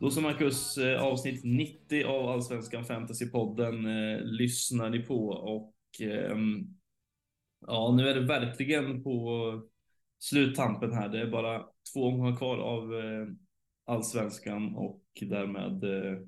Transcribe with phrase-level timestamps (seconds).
[0.00, 6.36] Då så Marcus, eh, avsnitt 90 av Allsvenskan Fantasypodden eh, lyssnar ni på och eh,
[7.66, 9.38] ja, nu är det verkligen på
[10.18, 11.08] sluttampen här.
[11.08, 13.26] Det är bara två omgångar kvar av eh,
[13.84, 16.18] Allsvenskan och därmed eh,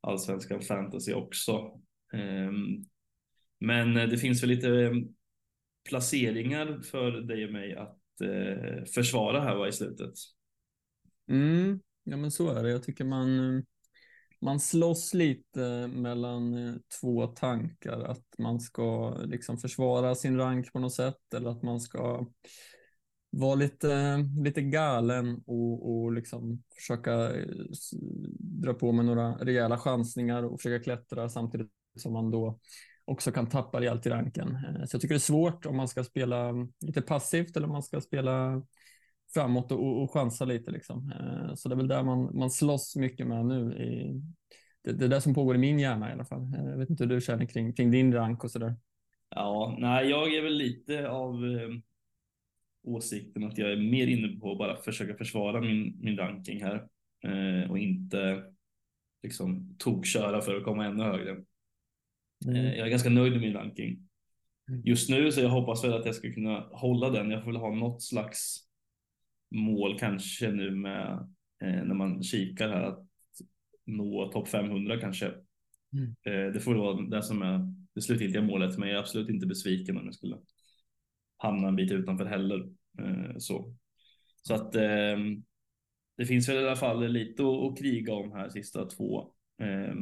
[0.00, 1.80] Allsvenskan Fantasy också.
[2.12, 2.84] Ehm,
[3.58, 5.08] men eh, det finns väl lite ehm,
[5.88, 10.14] placeringar för dig och mig att eh, försvara här va, i slutet.
[11.28, 12.70] Mm, ja men så är det.
[12.70, 13.62] Jag tycker man, eh,
[14.40, 18.00] man slåss lite mellan eh, två tankar.
[18.00, 22.26] Att man ska liksom försvara sin rank på något sätt eller att man ska
[23.30, 27.46] vara lite, lite galen och, och liksom försöka eh,
[28.38, 32.58] dra på med några rejäla chansningar och försöka klättra samtidigt som man då
[33.04, 34.58] också kan tappa rejält i ranken.
[34.86, 37.72] Så jag tycker det är svårt om man ska spela mm, lite passivt eller om
[37.72, 38.62] man ska spela
[39.34, 40.70] framåt och, och chansa lite.
[40.70, 41.12] Liksom.
[41.12, 43.74] Eh, så det är väl där man, man slåss mycket med nu.
[43.74, 44.20] I,
[44.84, 46.54] det, det är det som pågår i min hjärna i alla fall.
[46.54, 48.76] Eh, jag vet inte hur du känner kring, kring din rank och sådär.
[49.30, 51.68] Ja, nej, jag är väl lite av eh,
[52.82, 56.88] åsikten att jag är mer inne på att bara försöka försvara min, min ranking här
[57.24, 58.42] eh, och inte
[59.22, 61.30] liksom tokköra för att komma ännu högre.
[62.44, 62.56] Mm.
[62.56, 64.08] Eh, jag är ganska nöjd med min ranking.
[64.68, 64.82] Mm.
[64.84, 67.30] Just nu så jag hoppas väl att jag ska kunna hålla den.
[67.30, 68.68] Jag får väl ha något slags
[69.54, 71.12] mål kanske nu med
[71.62, 73.06] eh, när man kikar här att
[73.86, 75.26] nå topp 500 kanske.
[75.92, 76.14] Mm.
[76.26, 79.46] Eh, det får vara det som är det slutgiltiga målet, men jag är absolut inte
[79.46, 80.38] besviken om jag skulle
[81.36, 82.68] hamna en bit utanför heller.
[82.98, 83.74] Eh, så
[84.42, 85.18] så att eh,
[86.16, 89.32] det finns väl i alla fall lite att, kriga om här sista två.
[89.62, 89.94] Eh,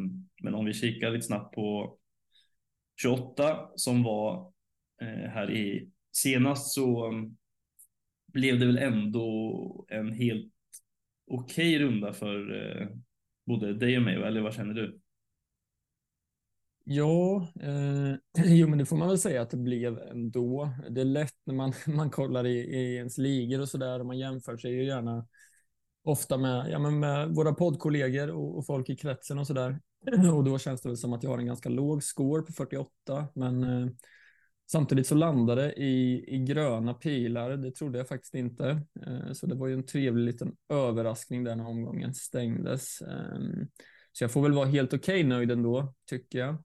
[0.43, 1.99] men om vi kikar lite snabbt på
[3.03, 4.53] 28 som var
[5.33, 7.13] här i senast så
[8.33, 10.53] blev det väl ändå en helt
[11.27, 12.89] okej okay runda för eh,
[13.47, 15.01] både dig och mig, eller vad känner du?
[16.85, 20.71] Ja, eh, jo men det får man väl säga att det blev ändå.
[20.91, 24.19] Det är lätt när man, man kollar i, i ens ligor och sådär och man
[24.19, 25.27] jämför sig ju gärna
[26.05, 29.81] ofta med, ja, men med våra poddkollegor och, och folk i kretsen och sådär.
[30.35, 33.29] Och då känns det väl som att jag har en ganska låg score på 48,
[33.35, 33.89] men eh,
[34.73, 37.57] Samtidigt så landade det i, i gröna pilar.
[37.57, 38.83] Det trodde jag faktiskt inte.
[39.07, 43.03] Eh, så det var ju en trevlig liten överraskning där när omgången stängdes.
[43.03, 43.69] Ehm,
[44.13, 46.63] så jag får väl vara helt okej okay nöjd ändå, tycker jag.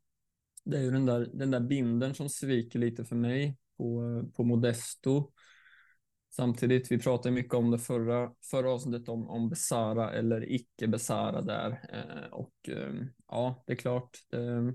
[0.66, 4.43] Det är ju den där, den där binden som sviker lite för mig på, på
[4.43, 5.31] Modesto.
[6.35, 11.41] Samtidigt, vi pratade mycket om det förra, förra avsnittet om, om Besara eller icke Besara
[11.41, 11.69] där.
[11.93, 14.17] Eh, och ehm, ja, det är klart.
[14.29, 14.73] Det,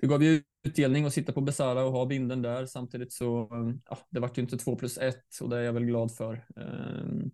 [0.00, 2.66] det gav ju utdelning att sitta på Besara och ha binden där.
[2.66, 3.48] Samtidigt så,
[3.90, 6.46] ja, det vart ju inte två plus ett och det är jag väl glad för.
[6.56, 7.30] Ehm,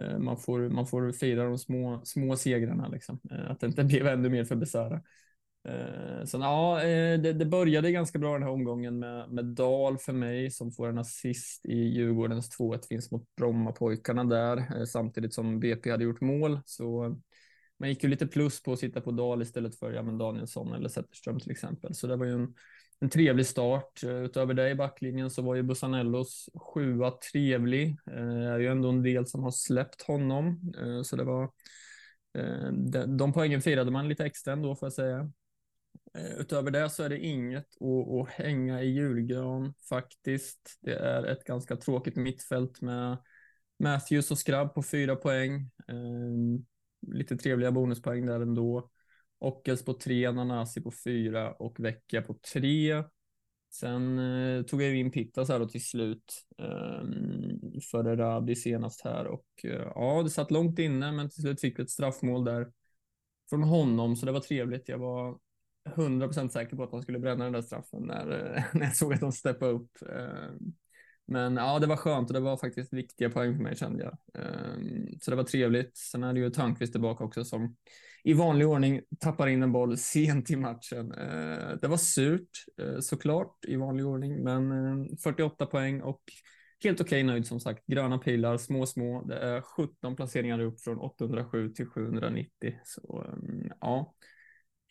[0.00, 3.20] eh, man får, man får fira de små, små segrarna, liksom.
[3.30, 5.02] Eh, att det inte blev ännu mer för Besara.
[5.68, 6.80] Eh, så ja,
[7.18, 10.88] det, det, började ganska bra den här omgången med, med Dal för mig som får
[10.88, 16.60] en assist i Djurgårdens 2-1 vinst mot Brommapojkarna där samtidigt som BP hade gjort mål.
[16.64, 17.16] Så
[17.82, 20.72] man gick ju lite plus på att sitta på Dal istället för ja, men Danielsson
[20.72, 21.94] eller Zetterström till exempel.
[21.94, 22.54] Så det var ju en,
[23.00, 24.02] en trevlig start.
[24.04, 27.96] Eh, utöver det i backlinjen så var ju Bussanellos sjua trevlig.
[28.04, 31.42] Det eh, är ju ändå en del som har släppt honom, eh, så det var
[32.38, 35.30] eh, de, de poängen firade man lite extra ändå får jag säga.
[36.18, 40.78] Eh, utöver det så är det inget att, att hänga i julgran faktiskt.
[40.80, 43.16] Det är ett ganska tråkigt mittfält med
[43.78, 46.64] Matthews och Skrabb på fyra poäng ehm,
[47.02, 48.90] lite trevliga bonuspoäng där ändå.
[49.38, 53.02] Ockels på tre, Nanasi på fyra och Vecchia på tre.
[53.72, 57.02] Sen eh, tog jag ju in Pittas här då till slut eh,
[57.90, 61.78] före Rabi senast här och eh, ja, det satt långt inne, men till slut fick
[61.78, 62.72] vi ett straffmål där
[63.50, 64.88] från honom, så det var trevligt.
[64.88, 65.38] Jag var
[65.84, 68.26] 100% säker på att han skulle bränna den där straffen när,
[68.74, 69.90] när jag såg att de steppade upp.
[70.02, 70.74] Ehm,
[71.26, 74.44] men ja, det var skönt och det var faktiskt viktiga poäng för mig kände jag.
[74.44, 75.96] Ehm, så det var trevligt.
[75.96, 77.76] Sen är det ju Törnqvist tillbaka också som
[78.24, 81.12] i vanlig ordning tappar in en boll sent i matchen.
[81.12, 86.22] Ehm, det var surt eh, såklart i vanlig ordning, men ehm, 48 poäng och
[86.84, 87.86] helt okej okay nöjd som sagt.
[87.86, 89.22] Gröna pilar, små, små.
[89.22, 92.74] Det är 17 placeringar upp från 807 till 790.
[92.84, 93.26] Så
[93.80, 94.14] ja,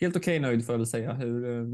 [0.01, 1.13] helt okej okay nöjd får jag väl säga.
[1.13, 1.65] Hur,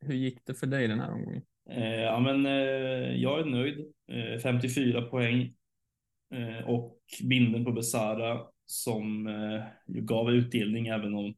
[0.00, 1.42] hur gick det för dig den här omgången?
[1.70, 3.92] Eh, ja, men eh, jag är nöjd.
[4.08, 5.54] Eh, 54 poäng
[6.66, 9.28] och binden på Besara som
[9.86, 11.34] gav utdelning även om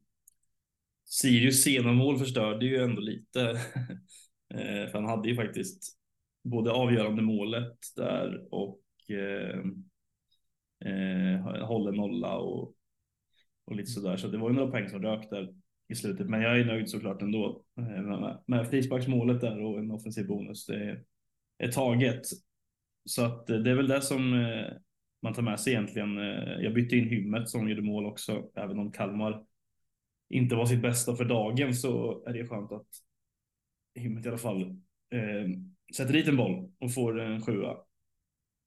[1.05, 3.57] Sirius sena mål förstörde ju ändå lite.
[4.91, 5.97] För han hade ju faktiskt
[6.43, 9.63] både avgörande målet där och eh,
[11.65, 12.75] håller nolla och
[13.65, 14.17] och lite sådär.
[14.17, 15.53] Så det var ju några poäng som rök där
[15.93, 16.29] i slutet.
[16.29, 20.27] Men jag är nöjd såklart ändå eh, Men med, med frisparksmålet där och en offensiv
[20.27, 20.65] bonus.
[20.65, 21.03] Det är,
[21.57, 22.21] är taget.
[23.05, 24.73] Så att eh, det är väl det som eh,
[25.21, 26.17] man tar med sig egentligen.
[26.61, 29.45] Jag bytte in Hymmet som gjorde mål också, även om Kalmar
[30.33, 32.87] inte var sitt bästa för dagen så är det skönt att
[33.95, 34.61] Hymmet i alla fall
[35.11, 35.49] eh,
[35.95, 37.77] sätter dit en boll och får en sjua.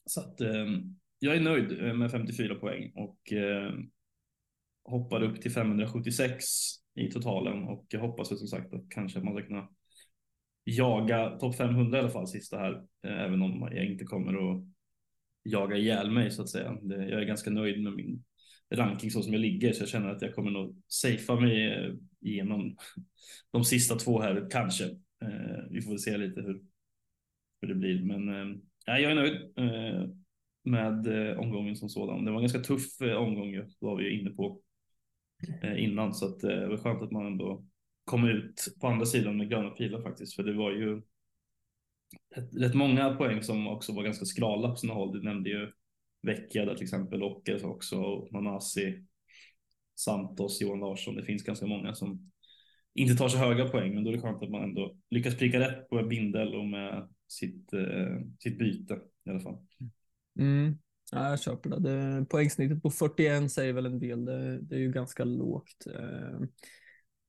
[0.06, 0.67] Så att eh,
[1.19, 3.72] jag är nöjd med 54 poäng och eh,
[4.84, 6.44] hoppar upp till 576
[6.96, 9.69] i totalen och jag hoppas som sagt att kanske man ska kunna
[10.64, 12.72] jaga topp 500 i alla fall sista här,
[13.06, 14.62] eh, även om jag inte kommer att
[15.43, 16.78] jaga ihjäl mig så att säga.
[16.82, 18.25] Jag är ganska nöjd med min
[18.75, 21.94] ranking så som jag ligger så jag känner att jag kommer nog safea mig eh,
[22.20, 22.76] igenom
[23.50, 24.84] de sista två här kanske.
[25.22, 26.62] Eh, vi får väl se lite hur,
[27.60, 28.56] hur det blir, men eh,
[28.87, 30.08] jag är nöjd eh,
[30.64, 32.25] med eh, omgången som sådan.
[32.25, 34.60] Det var en ganska tuff omgång, var vi inne på
[35.62, 37.64] Eh, innan, så att eh, det var skönt att man ändå
[38.04, 41.02] kom ut på andra sidan med gröna pilar faktiskt, för det var ju
[42.34, 45.12] rätt, rätt många poäng som också var ganska skrala på sina håll.
[45.12, 45.72] Du nämnde ju
[46.22, 49.04] Vecchia där till exempel och också Manasi,
[49.96, 51.16] Santos, Johan Larsson.
[51.16, 52.32] Det finns ganska många som
[52.94, 55.60] inte tar så höga poäng, men då är det skönt att man ändå lyckas pricka
[55.60, 59.58] rätt på bindel och med sitt, eh, sitt byte i alla fall.
[60.38, 60.78] Mm.
[61.12, 61.79] Ja, jag köper det.
[61.81, 62.25] det.
[62.25, 64.25] Poängsnittet på 41 säger väl en del.
[64.25, 65.85] Det, det är ju ganska lågt.
[65.85, 66.49] Det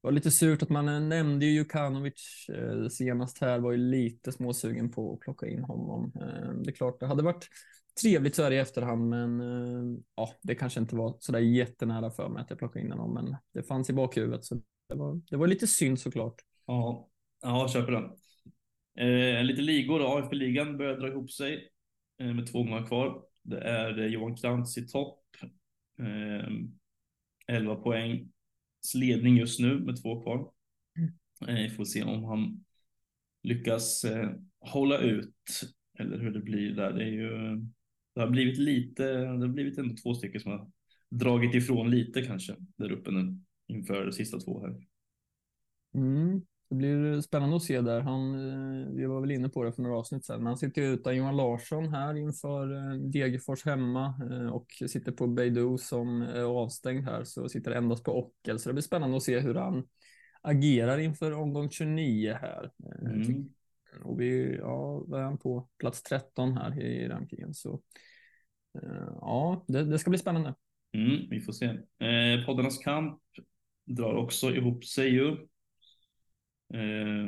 [0.02, 3.60] var lite surt att man nämnde ju Jukanovic eh, senast här.
[3.60, 6.12] Var ju lite småsugen på att plocka in honom.
[6.16, 7.48] Eh, det är klart, det hade varit
[8.02, 12.30] trevligt så här i efterhand, men ja, det kanske inte var så där jättenära för
[12.30, 15.38] mig att jag plockade in honom, men det fanns i bakhuvudet så det var, det
[15.38, 16.36] var lite synd såklart.
[16.66, 17.10] Ja,
[17.42, 18.04] ja jag köper den.
[18.98, 20.08] Eh, lite ligor då.
[20.08, 21.70] AFB-ligan börjar dra ihop sig
[22.20, 23.22] eh, med två gånger kvar.
[23.48, 25.20] Det är Johan Krantz i topp.
[26.00, 26.50] Eh,
[27.48, 28.32] 11 poäng.
[28.96, 30.52] Ledning just nu med två kvar.
[31.42, 31.66] Mm.
[31.66, 32.66] Eh, får se om han
[33.44, 35.62] lyckas eh, hålla ut
[36.00, 36.94] eller hur det blir där.
[36.94, 37.62] Det är ju
[38.16, 40.72] det har blivit lite, det har blivit ändå två stycken som har
[41.10, 44.88] dragit ifrån lite kanske där uppe nu inför de sista två här.
[45.94, 46.42] Mm.
[46.70, 48.02] Det blir spännande att se där.
[48.02, 50.82] Han, eh, vi var väl inne på det för några avsnitt sedan, men han sitter
[50.82, 56.22] ju utan Johan Larsson här inför eh, Degerfors hemma eh, och sitter på Beidou som
[56.22, 58.60] är avstängd här, så sitter endast på Ockel.
[58.60, 59.88] Så det blir spännande att se hur han
[60.42, 62.72] agerar inför omgång 29 här.
[63.02, 63.50] Mm.
[64.04, 67.54] Och vi, ja, var han på plats 13 här i rankingen.
[67.54, 67.82] Så
[69.22, 70.56] ja, det, det ska bli spännande.
[70.94, 71.66] Mm, vi får se.
[71.66, 73.22] Eh, poddarnas kamp
[73.86, 75.38] drar också ihop sig ju.
[76.74, 77.28] Eh,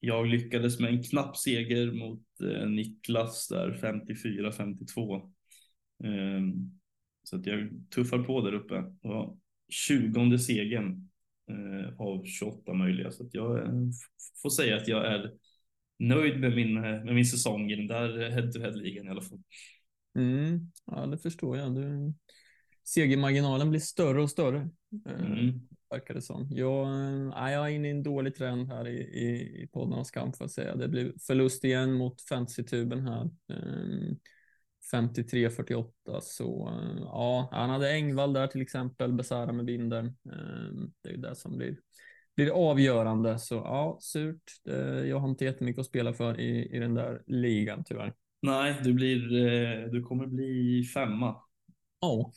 [0.00, 5.14] jag lyckades med en knapp seger mot eh, Niklas där 54-52.
[6.04, 6.42] Eh,
[7.22, 8.84] så att jag tuffar på där uppe.
[9.02, 9.38] Och
[9.68, 11.08] 20 segern
[11.50, 13.10] eh, av 28 möjliga.
[13.10, 13.72] Så att jag eh,
[14.42, 15.32] får säga att jag är
[15.98, 19.42] nöjd med min, med min säsong i den där head-to-head-ligan i alla fall.
[20.16, 21.74] Mm, ja, det förstår jag.
[21.74, 22.14] Du,
[22.84, 24.70] segermarginalen blir större och större.
[25.08, 25.68] Eh, mm.
[25.94, 26.48] Verkar det som.
[26.50, 26.88] Jag,
[27.28, 30.44] nej, jag är inne i en dålig trend här i, i, i poddarnas kamp för
[30.44, 30.76] att säga.
[30.76, 33.30] Det blir förlust igen mot fantasy-tuben här.
[34.92, 40.16] 53-48 ehm, så ja, han hade Engvall där till exempel, Besara med binden.
[41.02, 41.76] Det är ju det som blir,
[42.36, 43.38] blir avgörande.
[43.38, 44.52] Så ja, surt.
[45.04, 48.14] Jag har inte jättemycket att spela för i, i den där ligan tyvärr.
[48.42, 51.36] Nej, du, blir, eh, du kommer bli femma.
[52.00, 52.32] Ja,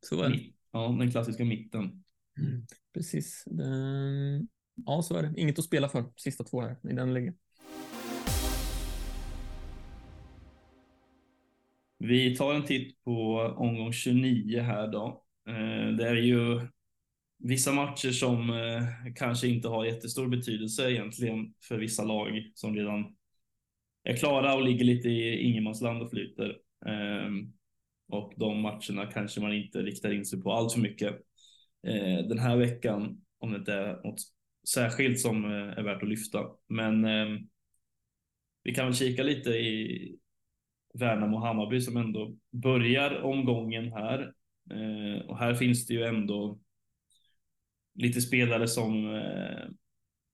[0.00, 0.40] så är det.
[0.72, 1.99] Ja, den klassiska mitten.
[2.38, 3.44] Mm, precis.
[3.46, 4.48] Den...
[4.86, 5.32] Ja, så är det.
[5.36, 7.34] Inget att spela för sista två här i den ligan.
[11.98, 15.24] Vi tar en titt på omgång 29 här då.
[15.48, 16.60] Ehm, det är ju
[17.38, 23.16] vissa matcher som eh, kanske inte har jättestor betydelse egentligen för vissa lag som redan
[24.04, 26.56] är klara och ligger lite i ingenmansland och flyter.
[26.86, 27.52] Ehm,
[28.08, 31.20] och de matcherna kanske man inte riktar in sig på allt för mycket
[31.86, 34.20] eh, den här veckan om det inte är något
[34.68, 36.46] särskilt som eh, är värt att lyfta.
[36.68, 37.38] Men eh,
[38.62, 40.16] vi kan väl kika lite i
[40.94, 44.32] Värnamo och Hammarby som ändå börjar omgången här.
[44.70, 46.60] Eh, och här finns det ju ändå
[47.94, 49.68] lite spelare som eh,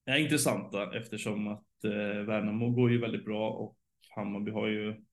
[0.04, 3.76] är intressanta eftersom att eh, Värnamo går ju väldigt bra och
[4.16, 5.04] Hammarby har ju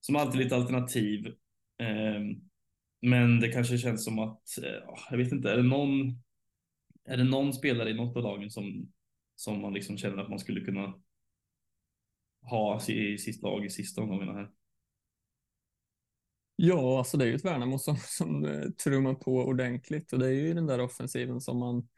[0.00, 1.34] som alltid lite alternativ.
[1.78, 2.51] Ehm,
[3.02, 6.22] men det kanske känns som att, eh, ah, jag vet inte, är det någon,
[7.04, 8.92] är det någon spelare i något av lagen som,
[9.36, 10.94] som man liksom känner att man skulle kunna
[12.42, 14.50] ha i sitt lag i sista omgången här?
[16.56, 20.26] Ja, alltså det är ju ett Värnamo som, som eh, trummar på ordentligt och det
[20.26, 21.88] är ju den där offensiven som man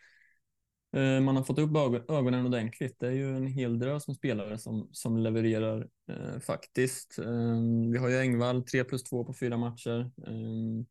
[0.97, 1.77] eh, man har fått upp
[2.11, 3.01] ögonen ordentligt.
[3.01, 7.19] Det är ju en hel drös med spelare som, som levererar eh, faktiskt.
[7.19, 7.61] Eh,
[7.93, 10.11] vi har ju Engvall 3 plus 2 på fyra matcher.
[10.27, 10.85] Eh,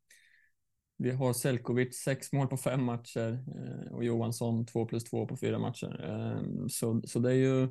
[0.97, 5.37] vi har Selkovic sex mål på fem matcher eh, och Johansson två plus två på
[5.37, 6.01] fyra matcher.
[6.03, 7.69] Ehm, så, så det är ju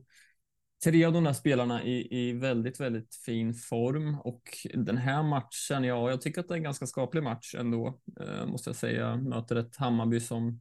[0.85, 4.43] tre av de där spelarna i, i väldigt, väldigt fin form och
[4.75, 8.47] den här matchen, ja, jag tycker att det är en ganska skaplig match ändå, eh,
[8.47, 9.17] måste jag säga.
[9.17, 10.61] Möter ett Hammarby som,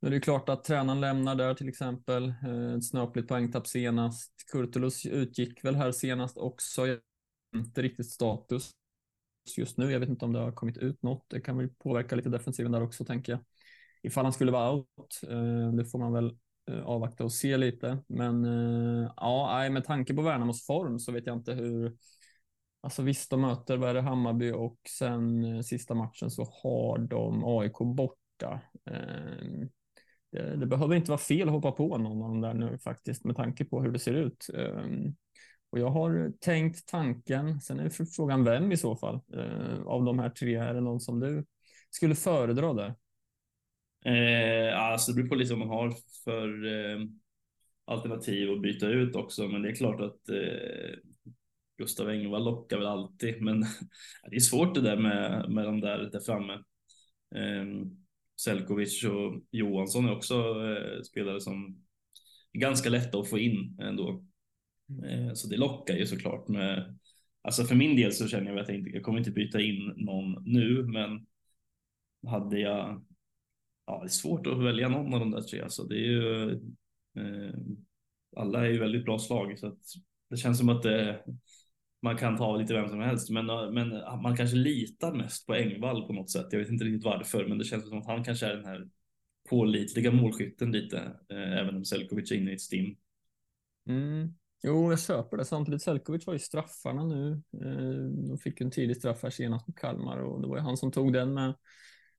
[0.00, 4.32] nu är det klart att tränaren lämnar där till exempel, eh, ett snöpligt poängtapp senast.
[4.52, 6.98] Kurtulus utgick väl här senast också,
[7.56, 8.70] inte riktigt status
[9.58, 9.92] just nu.
[9.92, 11.24] Jag vet inte om det har kommit ut något.
[11.28, 13.40] Det kan väl påverka lite defensiven där också, tänker jag.
[14.02, 16.36] Ifall han skulle vara out, eh, det får man väl
[16.70, 17.98] eh, avvakta och se lite.
[18.06, 21.96] Men eh, ja, med tanke på Värnamos form så vet jag inte hur.
[22.82, 27.44] Alltså visst, de möter vad är det, Hammarby och sen sista matchen så har de
[27.44, 28.60] AIK borta.
[28.90, 29.68] Ehm,
[30.32, 33.24] det, det, behöver inte vara fel att hoppa på någon av dem där nu faktiskt
[33.24, 34.46] med tanke på hur det ser ut.
[34.54, 35.14] Ehm,
[35.70, 37.60] och jag har tänkt tanken.
[37.60, 40.54] Sen är frågan vem i så fall eh, av de här tre.
[40.54, 41.44] Är det någon som du
[41.90, 42.94] skulle föredra där?
[44.04, 47.06] Eh, alltså det beror på lite vad man har för eh,
[47.84, 50.98] alternativ att byta ut också, men det är klart att eh,
[51.78, 53.60] Gustav Engvall lockar väl alltid, men
[54.30, 56.52] det är svårt det där med, med de där där framme.
[57.34, 57.86] Eh,
[58.40, 61.84] Selkovic och Johansson är också eh, spelare som
[62.52, 64.24] är ganska lätta att få in ändå.
[65.04, 66.98] Eh, så det lockar ju såklart med,
[67.42, 69.92] alltså för min del så känner jag att jag inte, jag kommer inte byta in
[69.96, 71.26] någon nu, men
[72.26, 73.04] hade jag
[73.86, 75.60] ja, det är svårt att välja någon av de där tre.
[75.60, 76.52] Alltså, det är ju,
[77.16, 77.54] eh,
[78.36, 79.78] alla är ju väldigt bra slag så att
[80.30, 81.24] det känns som att det,
[82.02, 83.88] man kan ta lite vem som helst, men, men
[84.22, 86.46] man kanske litar mest på Engvall på något sätt.
[86.50, 88.88] Jag vet inte riktigt varför, men det känns som att han kanske är den här
[89.50, 92.96] pålitliga målskytten lite, eh, även om Selkovic är inne i ett stim.
[93.88, 94.34] Mm.
[94.62, 95.44] Jo, jag köper det.
[95.44, 97.42] Samtidigt Selkovic var ju straffarna nu.
[97.64, 100.76] Eh, de fick en tidig straff här senast mot Kalmar och det var ju han
[100.76, 101.54] som tog den med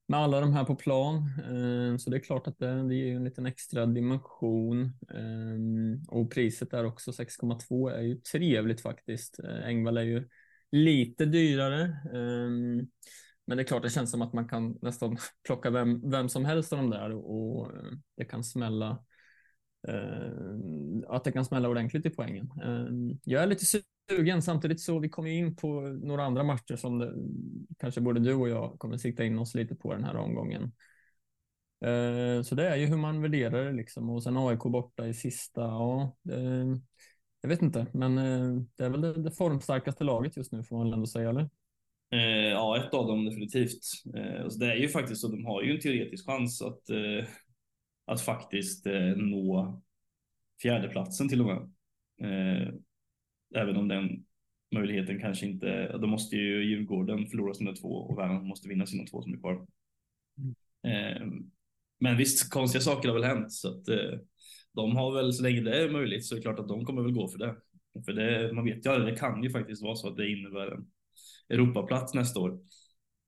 [0.08, 1.18] med alla de här på plan.
[1.18, 4.84] Eh, så det är klart att det, det ger en liten extra dimension.
[5.14, 9.40] Eh, och priset där också 6,2 är ju trevligt faktiskt.
[9.64, 10.28] Engvall är ju
[10.72, 11.98] lite dyrare.
[13.46, 16.46] Men det är klart, det känns som att man kan nästan plocka vem, vem som
[16.46, 17.72] helst av de där och
[18.18, 19.04] det kan smälla.
[19.88, 20.32] Eh,
[21.08, 22.52] att det kan smälla ordentligt i poängen.
[22.64, 23.66] Eh, jag är lite
[24.10, 24.42] sugen.
[24.42, 27.14] Samtidigt så vi kommer in på några andra matcher som det,
[27.80, 30.64] kanske både du och jag kommer sikta in oss lite på den här omgången.
[31.86, 35.14] Eh, så det är ju hur man värderar det liksom och sen AIK borta i
[35.14, 35.62] sista.
[35.62, 36.80] Ja, det,
[37.42, 38.16] jag vet inte, men
[38.76, 41.50] det är väl det, det formstarkaste laget just nu får man väl ändå säga, eller?
[42.52, 43.80] Ja, ett av dem definitivt.
[44.16, 46.90] Eh, alltså det är ju faktiskt så, de har ju en teoretisk chans att,
[48.12, 49.82] att faktiskt eh, nå
[50.62, 51.72] fjärdeplatsen till och med.
[52.22, 52.74] Eh,
[53.56, 54.26] även om den
[54.76, 59.06] möjligheten kanske inte, då måste ju Djurgården förlora sina två och Värnamo måste vinna sina
[59.06, 59.68] två som är kvar.
[60.38, 60.56] Mm.
[60.84, 61.28] Eh,
[62.00, 64.20] men visst, konstiga saker har väl hänt så att eh,
[64.74, 67.02] de har väl så länge det är möjligt så är det klart att de kommer
[67.02, 67.56] väl gå för det.
[68.06, 70.72] För det, man vet ju aldrig, det kan ju faktiskt vara så att det innebär
[70.72, 70.86] en
[71.50, 72.60] Europaplats nästa år.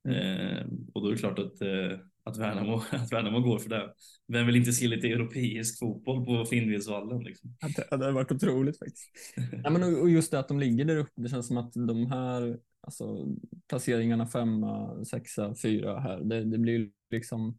[0.08, 0.18] Mm.
[0.18, 3.94] Eh, och då är det klart att eh, att Värnamo, att Värnamo går för det.
[4.28, 7.24] Vem vill inte se lite europeisk fotboll på Finnvedsvallen?
[7.24, 7.56] Liksom?
[7.76, 9.12] det hade varit otroligt faktiskt.
[9.64, 11.22] ja, men och just det att de ligger där uppe.
[11.22, 13.26] Det känns som att de här alltså,
[13.70, 17.58] placeringarna femma, sexa, fyra här, det, det blir liksom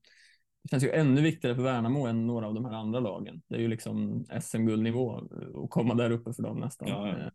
[0.63, 3.43] det känns ju ännu viktigare för Värnamo än några av de här andra lagen.
[3.49, 5.17] Det är ju liksom SM-guldnivå
[5.65, 6.89] att komma där uppe för dem nästan.
[6.89, 7.15] Ja, ja.
[7.15, 7.31] Eh,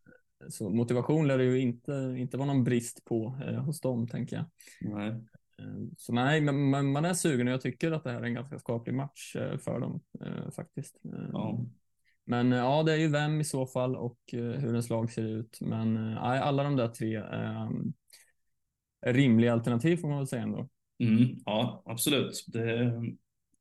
[0.49, 4.35] så motivation lär det ju inte, inte vara någon brist på eh, hos dem, tänker
[4.35, 4.45] jag.
[4.81, 5.23] Nej.
[5.59, 8.33] Eh, så nej, men man är sugen och jag tycker att det här är en
[8.33, 10.99] ganska skaplig match eh, för dem eh, faktiskt.
[11.31, 11.65] Ja.
[12.25, 15.57] Men ja, det är ju vem i så fall och hur en slag ser ut.
[15.61, 17.15] Men nej, alla de där tre
[19.01, 20.69] är rimliga alternativ får man väl säga ändå.
[21.03, 22.45] Mm, ja, absolut.
[22.47, 22.91] Det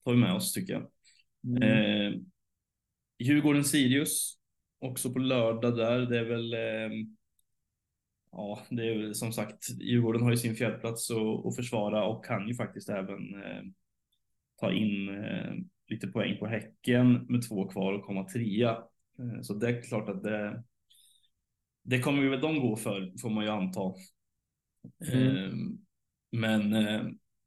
[0.05, 0.87] tar vi med oss tycker jag.
[1.45, 1.63] Mm.
[1.63, 2.19] Eh,
[3.19, 4.35] Djurgården-Sirius
[4.79, 5.99] också på lördag där.
[5.99, 7.07] Det är väl eh,
[8.33, 12.49] ja, det är som sagt, Djurgården har ju sin fjärdeplats att, att försvara och kan
[12.49, 13.63] ju faktiskt även eh,
[14.61, 15.53] ta in eh,
[15.89, 18.71] lite poäng på Häcken med två kvar och komma trea.
[19.19, 20.63] Eh, så det är klart att det,
[21.83, 23.93] det kommer ju väl de gå för, får man ju anta.
[25.13, 25.37] Mm.
[25.37, 25.53] Eh,
[26.31, 27.03] men eh,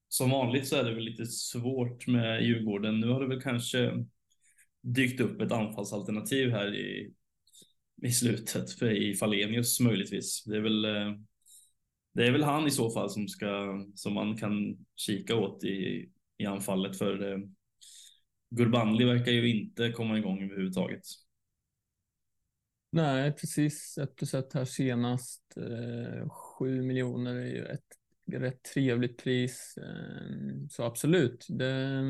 [0.07, 2.99] som vanligt så är det väl lite svårt med Djurgården.
[2.99, 4.05] Nu har det väl kanske
[4.81, 7.13] dykt upp ett anfallsalternativ här i
[8.01, 10.43] i slutet för i Falenius möjligtvis.
[10.43, 10.85] Det är väl.
[10.85, 11.15] Eh,
[12.13, 16.09] det är väl han i så fall som ska som man kan kika åt i,
[16.37, 17.39] i anfallet för eh,
[18.49, 21.03] Gurbanli verkar ju inte komma igång överhuvudtaget.
[22.91, 23.97] Nej, precis.
[23.97, 25.57] Ett plus ett här senast.
[25.57, 27.85] Eh, sju miljoner är ju ett
[28.31, 29.77] rätt trevligt pris.
[29.77, 31.45] Eh, så absolut.
[31.49, 32.01] Det,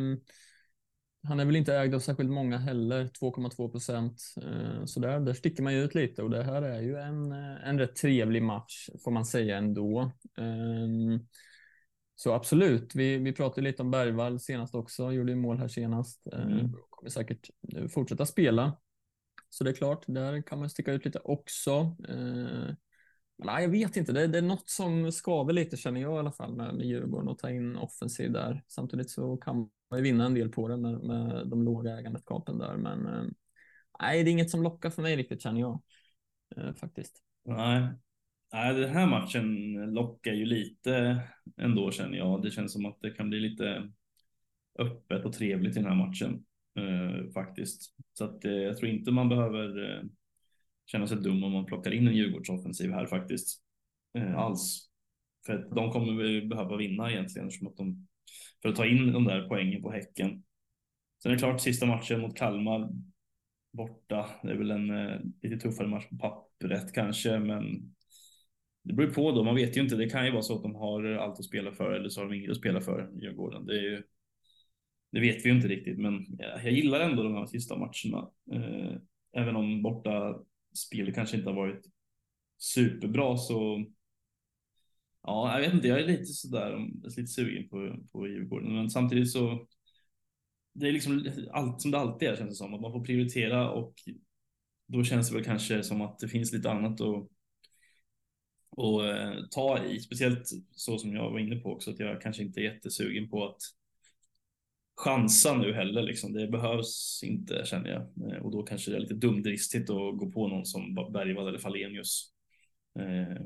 [1.24, 4.22] han är väl inte ägd av särskilt många heller, 2,2 procent.
[4.44, 7.32] Eh, så där, där sticker man ju ut lite och det här är ju en,
[7.32, 10.12] en rätt trevlig match får man säga ändå.
[10.38, 11.20] Ehm,
[12.16, 16.28] så absolut, vi, vi pratade lite om Bergvall senast också, gjorde ju mål här senast.
[16.34, 16.74] Mm.
[16.90, 17.50] Kommer säkert
[17.94, 18.78] fortsätta spela.
[19.50, 21.96] Så det är klart, där kan man sticka ut lite också.
[23.44, 26.32] Nej, jag vet inte, det, det, är något som skaver lite känner jag i alla
[26.32, 28.64] fall med, med Djurgården och ta in offensiv där.
[28.68, 32.58] Samtidigt så kan man ju vinna en del på det med, med de låga ägandeskapen
[32.58, 32.78] där.
[32.78, 33.24] Men eh,
[34.00, 35.82] nej, det är inget som lockar för mig riktigt känner jag
[36.58, 37.24] eh, faktiskt.
[37.46, 37.88] Nej.
[38.54, 41.24] nej, den här matchen lockar ju lite
[41.58, 42.42] ändå känner jag.
[42.42, 43.92] Det känns som att det kan bli lite
[44.80, 46.46] öppet och trevligt i den här matchen
[46.76, 47.96] eh, faktiskt.
[48.14, 50.04] Så att eh, jag tror inte man behöver eh,
[50.92, 53.62] känna sig dum om man plockar in en Djurgårdsoffensiv här faktiskt.
[54.18, 54.90] Eh, alls.
[55.46, 58.08] För att de kommer vi behöva vinna egentligen som att de,
[58.62, 60.44] för att ta in de där poängen på Häcken.
[61.24, 62.90] Sen är det klart sista matchen mot Kalmar
[63.74, 64.30] borta.
[64.44, 67.96] Det är väl en eh, lite tuffare match på pappret kanske, men
[68.84, 69.44] det beror på då.
[69.44, 69.96] Man vet ju inte.
[69.96, 72.30] Det kan ju vara så att de har allt att spela för eller så har
[72.30, 73.66] de inget att spela för Djurgården.
[73.66, 74.04] Det är ju
[75.12, 78.30] det vet vi ju inte riktigt, men jag gillar ändå de här sista matcherna.
[78.54, 78.96] Eh,
[79.34, 80.40] även om borta
[80.74, 81.86] spel kanske inte har varit
[82.58, 83.86] superbra så.
[85.24, 85.88] Ja, jag vet inte.
[85.88, 89.68] Jag är lite sådär, lite sugen på på Djurgården, men samtidigt så.
[90.74, 93.72] Det är liksom allt som det alltid är känns det som att man får prioritera
[93.72, 93.94] och
[94.88, 97.30] då känns det väl kanske som att det finns lite annat att
[98.72, 102.44] och eh, ta i, speciellt så som jag var inne på också, att jag kanske
[102.44, 103.62] inte är jättesugen på att
[105.02, 106.02] chansa nu heller.
[106.02, 106.34] Liksom.
[106.34, 108.32] Det behövs inte känner jag.
[108.32, 111.60] Eh, och då kanske det är lite dumdristigt att gå på någon som Bergvall eller
[111.60, 112.34] Falenius.
[113.00, 113.42] Eh,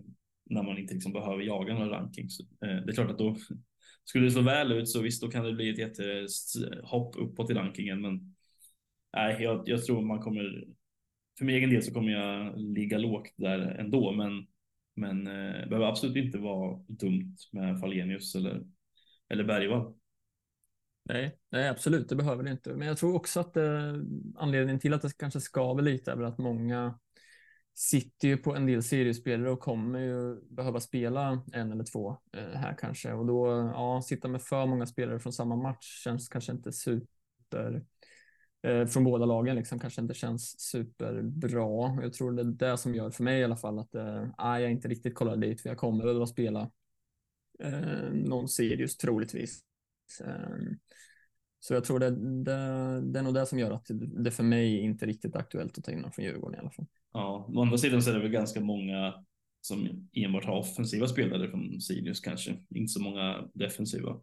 [0.50, 2.40] när man inte liksom behöver jaga några rankings.
[2.40, 2.46] Eh,
[2.86, 3.38] det är klart att då
[4.04, 7.54] skulle det slå väl ut så visst, då kan det bli ett jättehopp uppåt i
[7.54, 8.02] rankingen.
[8.02, 8.36] Men
[9.16, 10.64] nej, jag, jag tror man kommer.
[11.38, 14.48] För min egen del så kommer jag ligga lågt där ändå, men
[14.98, 18.64] men eh, behöver absolut inte vara dumt med Falenius eller
[19.30, 19.94] eller Bergvall.
[21.10, 22.74] Nej, nej, absolut, det behöver det inte.
[22.74, 23.94] Men jag tror också att eh,
[24.36, 27.00] anledningen till att det kanske skaver lite är väl att många
[27.74, 32.60] sitter ju på en del seriespelare och kommer ju behöva spela en eller två eh,
[32.60, 33.14] här kanske.
[33.14, 37.84] Och då, ja, sitta med för många spelare från samma match känns kanske inte super
[38.64, 42.00] eh, från båda lagen liksom kanske inte känns superbra.
[42.02, 44.72] Jag tror det är det som gör för mig i alla fall att eh, jag
[44.72, 46.72] inte riktigt kollar dit för jag kommer behöva spela
[47.60, 49.62] eh, någon Sirius troligtvis.
[50.26, 50.78] Ehm,
[51.60, 52.10] så jag tror det,
[52.44, 53.88] det, det är nog det som gör att
[54.24, 56.72] det för mig inte är riktigt aktuellt att ta in någon från Djurgården i alla
[56.72, 56.86] fall.
[57.14, 59.26] Ja, å andra sidan så är det väl ganska många
[59.62, 64.22] som enbart har offensiva spelare från Sirius kanske, inte så många defensiva.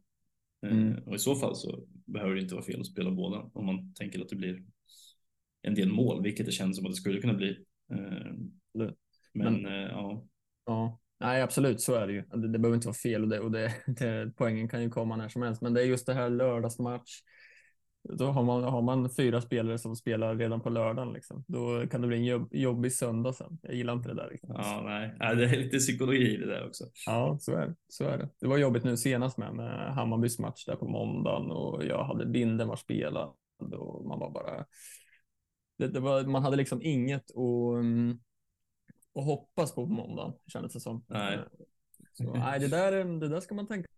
[0.67, 1.03] Ehm, mm.
[1.07, 3.95] Och i så fall så behöver det inte vara fel att spela båda om man
[3.95, 4.65] tänker att det blir
[5.63, 7.65] en del mål, vilket det känns som att det skulle kunna bli.
[7.93, 8.95] Ehm, men,
[9.33, 10.27] Men eh, ja.
[10.67, 12.23] Ja, Nej, absolut, så är det ju.
[12.23, 15.17] Det, det behöver inte vara fel och, det, och det, det, poängen kan ju komma
[15.17, 15.63] när som helst.
[15.63, 17.11] Men det är just det här lördagsmatch.
[18.09, 21.13] Då har man, har man fyra spelare som spelar redan på lördagen.
[21.13, 21.45] Liksom.
[21.49, 23.59] Då kan det bli en jobb, jobbig söndag sen.
[23.63, 24.29] Jag gillar inte det där.
[24.29, 24.51] Riktigt.
[24.55, 25.15] Ja, nej.
[25.19, 26.85] nej, det är lite psykologi i det där också.
[27.07, 27.75] Ja, så är det.
[27.89, 28.29] Så är det.
[28.41, 32.27] Det var jobbigt nu senast med, med Hammarbys match där på måndagen och jag hade
[32.27, 34.65] binden var spelad och man var bara.
[35.79, 37.85] Det, det var, man hade liksom inget och
[39.13, 41.05] och hoppas på på måndag, kändes det som.
[41.09, 41.39] Nej.
[42.13, 43.89] Så, nej, det där, det där ska man tänka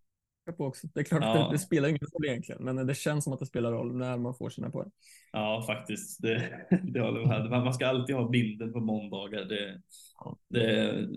[0.57, 0.87] på också.
[0.93, 1.43] Det är klart ja.
[1.43, 3.97] att det, det, spelar ingen roll egentligen, men det känns som att det spelar roll
[3.97, 4.91] när man får sina poäng.
[5.31, 6.21] Ja, faktiskt.
[6.21, 7.49] Det, det håller med.
[7.49, 9.45] Man ska alltid ha bilden på måndagar.
[9.45, 9.81] Det,
[10.19, 10.37] ja.
[10.49, 11.07] det,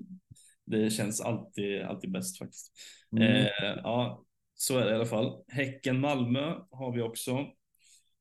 [0.64, 2.72] det känns alltid, alltid bäst faktiskt.
[3.12, 3.32] Mm.
[3.32, 3.48] Eh,
[3.82, 5.44] ja, så är det i alla fall.
[5.48, 7.46] Häcken-Malmö har vi också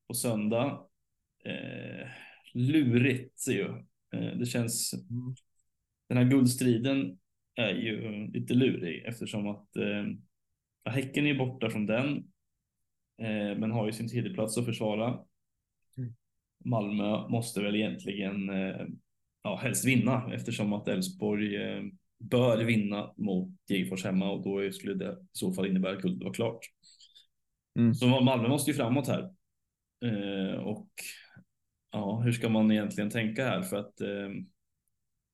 [0.08, 0.86] på söndag.
[1.44, 2.08] Eh,
[2.54, 3.68] lurigt ju.
[4.14, 5.34] Eh, det känns mm
[6.08, 7.18] den här guldstriden
[7.54, 10.04] är ju lite lurig eftersom att eh,
[10.92, 12.16] Häcken är borta från den,
[13.18, 15.18] eh, men har ju sin tredjeplats att försvara.
[15.96, 16.14] Mm.
[16.64, 18.86] Malmö måste väl egentligen eh,
[19.42, 21.82] ja, helst vinna eftersom att Elfsborg eh,
[22.18, 26.24] bör vinna mot Degerfors hemma och då skulle det i så fall innebära att guldet
[26.24, 26.60] var klart.
[27.78, 27.94] Mm.
[27.94, 29.30] Så Malmö måste ju framåt här.
[30.04, 30.88] Eh, och
[31.92, 33.62] ja, hur ska man egentligen tänka här?
[33.62, 34.28] För att eh,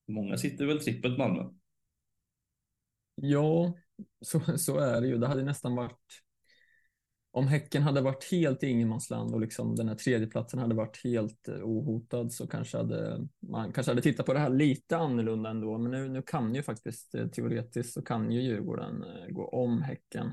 [0.07, 1.51] Många sitter väl trippelt Malmö.
[3.15, 3.75] Ja,
[4.21, 5.19] så, så är det ju.
[5.19, 6.25] Det hade nästan varit
[7.35, 11.49] om Häcken hade varit helt i ingenmansland och liksom den här tredjeplatsen hade varit helt
[11.49, 15.79] eh, ohotad så kanske hade man kanske hade tittat på det här lite annorlunda ändå.
[15.79, 19.83] Men nu, nu kan ju faktiskt eh, teoretiskt så kan ju Djurgården eh, gå om
[19.83, 20.33] Häcken.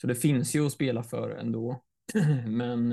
[0.00, 1.84] Så det finns ju att spela för ändå.
[2.46, 2.90] Men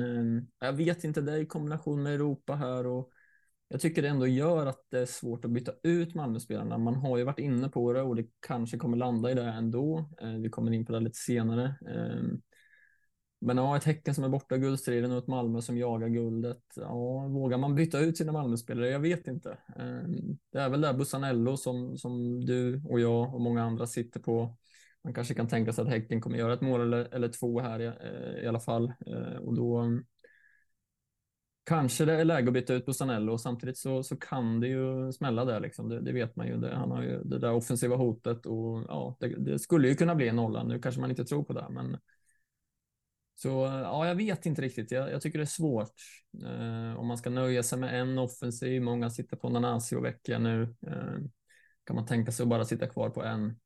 [0.60, 3.12] jag vet inte, det är i kombination med Europa här och
[3.68, 6.78] jag tycker det ändå gör att det är svårt att byta ut Malmöspelarna.
[6.78, 10.10] Man har ju varit inne på det och det kanske kommer landa i det ändå.
[10.22, 11.76] Eh, vi kommer in på det lite senare.
[11.90, 12.42] Ehm,
[13.42, 16.64] men ja, ett Häcken som är borta i guldstriden och ett Malmö som jagar guldet.
[16.76, 18.90] Ja, vågar man byta ut sina Malmöspelare?
[18.90, 19.58] Jag vet inte.
[19.76, 24.20] Ehm, det är väl där Bussanello som, som du och jag och många andra sitter
[24.20, 24.58] på.
[25.04, 27.80] Man kanske kan tänka sig att Häcken kommer göra ett mål eller, eller två här
[27.80, 27.92] i,
[28.44, 28.94] i alla fall.
[29.08, 29.84] Eh, och då
[31.66, 35.12] kanske det är läge att byta ut Busanello och samtidigt så, så kan det ju
[35.12, 35.60] smälla där.
[35.60, 35.90] Liksom.
[35.90, 36.58] Det, det vet man ju.
[36.58, 40.16] Det, han har ju det där offensiva hotet och ja, det, det skulle ju kunna
[40.16, 40.64] bli en nolla.
[40.64, 41.98] Nu kanske man inte tror på det, men
[43.36, 43.50] så
[43.84, 44.92] ja, jag vet inte riktigt.
[44.92, 45.94] Jag, jag tycker det är svårt.
[46.44, 48.82] Eh, om man ska nöja sig med en offensiv.
[48.82, 50.76] Många sitter på Nanasi och vecka nu.
[50.88, 51.18] Eh,
[51.86, 53.60] kan man tänka sig att bara sitta kvar på en?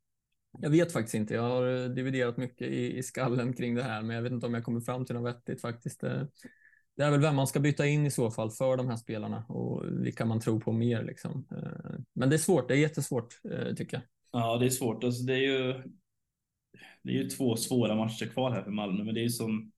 [0.61, 1.33] Jag vet faktiskt inte.
[1.33, 4.53] Jag har dividerat mycket i, i skallen kring det här, men jag vet inte om
[4.53, 6.03] jag kommer fram till något vettigt faktiskt.
[6.03, 6.23] Eh,
[6.99, 9.45] det är väl vem man ska byta in i så fall för de här spelarna
[9.49, 11.03] och vilka man tror på mer.
[11.03, 11.47] Liksom.
[11.51, 12.67] Eh, men det är svårt.
[12.67, 14.03] Det är jättesvårt eh, tycker jag.
[14.31, 15.03] Ja, det är svårt.
[15.03, 15.83] Alltså, det är ju
[17.03, 19.71] det är ju två svåra matcher kvar här för Malmö, men det är ju som.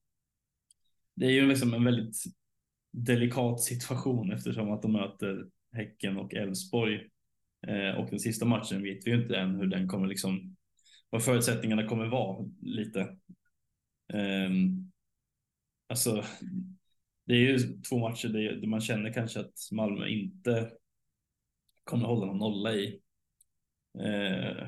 [1.14, 2.16] Det är ju liksom en väldigt
[2.92, 7.10] delikat situation eftersom att de möter Häcken och Elfsborg.
[7.66, 10.56] Eh, och den sista matchen vet vi ju inte än hur den kommer liksom.
[11.10, 13.16] Vad förutsättningarna kommer vara lite.
[14.12, 14.92] Ehm,
[15.88, 16.24] alltså.
[17.24, 20.70] Det är ju två matcher där man känner kanske att Malmö inte
[21.84, 23.00] kommer hålla någon nolla i.
[23.98, 24.66] Eh,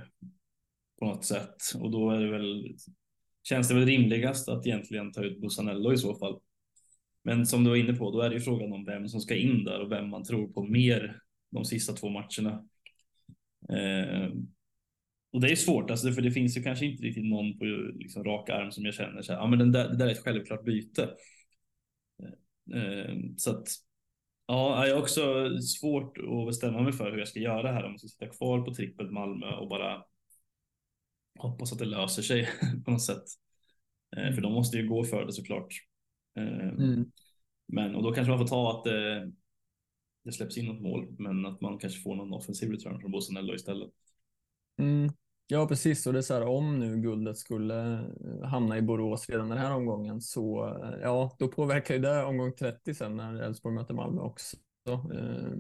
[0.98, 2.76] på något sätt och då är det väl
[3.42, 6.40] känns det väl rimligast att egentligen ta ut Bussanello i så fall.
[7.22, 9.36] Men som du var inne på, då är det ju frågan om vem som ska
[9.36, 12.68] in där och vem man tror på mer de sista två matcherna.
[13.68, 14.32] Eh,
[15.32, 17.64] och det är svårt, alltså, för det finns ju kanske inte riktigt någon på
[17.94, 20.10] liksom, rak arm som jag känner så här, ja, men den där, det där är
[20.10, 21.10] ett självklart byte.
[22.72, 23.68] Eh, så att
[24.46, 27.90] ja, jag har också svårt att bestämma mig för hur jag ska göra här om
[27.90, 30.04] jag ska sitta kvar på trippel Malmö och bara
[31.38, 32.48] hoppas att det löser sig
[32.84, 33.24] på något sätt.
[34.16, 34.34] Mm.
[34.34, 35.74] För de måste ju gå för det såklart.
[36.38, 37.12] Eh, mm.
[37.66, 39.32] Men och då kanske man får ta att det,
[40.24, 43.54] det släpps in något mål, men att man kanske får någon offensiv return från Bosanello
[43.54, 43.90] istället.
[44.78, 45.12] Mm.
[45.46, 46.06] Ja, precis.
[46.06, 49.58] Och det är så här, om nu guldet skulle eh, hamna i Borås redan den
[49.58, 53.94] här omgången så eh, ja, då påverkar ju det omgång 30 sen när Elfsborg möter
[53.94, 54.56] Malmö också
[54.88, 55.52] eh,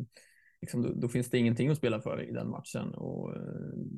[0.60, 3.30] liksom, då, då, finns det ingenting att spela för i den matchen och,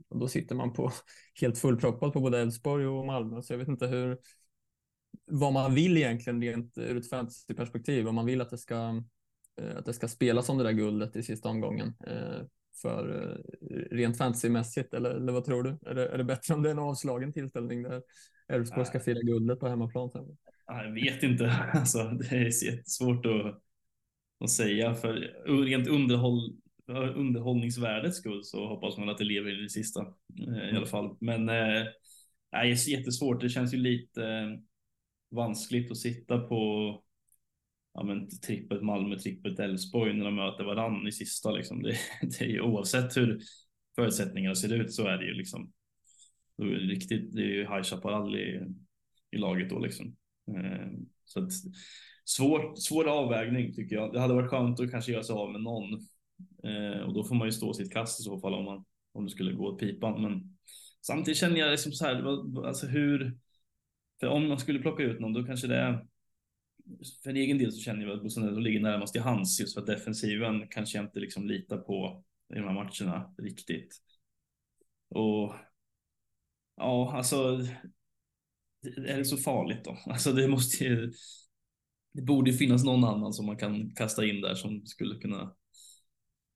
[0.09, 0.90] och då sitter man på
[1.40, 3.42] helt fullproppat på både Elfsborg och Malmö.
[3.42, 4.18] Så jag vet inte hur
[5.27, 8.09] vad man vill egentligen rent ur ett fantasyperspektiv.
[8.09, 9.03] Om man vill att det ska
[9.77, 12.46] att det ska spelas om det där guldet i sista omgången eh,
[12.83, 13.37] för
[13.91, 15.79] rent fantasymässigt eller, eller vad tror du?
[15.91, 18.03] Är det, är det bättre om det är en avslagen tillställning där
[18.49, 20.11] Elfsborg ska fira guldet på hemmaplan?
[20.11, 20.37] Sen?
[20.67, 21.45] Jag vet inte.
[21.75, 23.62] Alltså, det är jättesvårt att
[24.41, 24.95] att säga.
[24.95, 25.12] För
[25.65, 26.57] rent underhåll,
[27.15, 30.01] underhållningsvärdets skull så hoppas man att det lever i det sista
[30.49, 31.17] eh, i alla fall.
[31.21, 31.85] Men eh,
[32.51, 33.41] det är jättesvårt.
[33.41, 34.49] Det känns ju lite eh,
[35.31, 37.03] vanskligt att sitta på
[37.97, 41.51] ja, men, trippet Malmö, trippet Elfsborg när de möter varann i sista.
[41.51, 41.83] Liksom.
[41.83, 43.41] Det, det är ju oavsett hur
[43.95, 45.73] förutsättningarna ser ut så är det ju liksom.
[46.57, 47.35] det är riktigt.
[47.35, 48.61] Det är ju High Chaparral i,
[49.31, 50.17] i laget då liksom.
[50.49, 50.89] Eh,
[51.25, 51.53] så att,
[52.25, 54.13] svår, svår avvägning tycker jag.
[54.13, 55.93] Det hade varit skönt att kanske göra sig av med någon
[56.65, 59.25] eh, och då får man ju stå sitt kast i så fall om man om
[59.25, 60.23] det skulle gå åt pipan.
[60.23, 60.57] Men
[61.01, 62.23] samtidigt känner jag liksom så här,
[62.67, 63.39] alltså hur?
[64.21, 66.07] För om man skulle plocka ut någon, då kanske det är.
[67.22, 69.87] För egen del så känner jag att Bolsonaro ligger närmast i hans just för att
[69.87, 74.03] defensiven kanske inte liksom litar på i de här matcherna riktigt.
[75.09, 75.55] Och
[76.77, 77.66] ja, alltså.
[79.07, 79.99] Är det så farligt då?
[80.07, 81.12] Alltså det måste ju
[82.12, 85.55] det borde finnas någon annan som man kan kasta in där som skulle kunna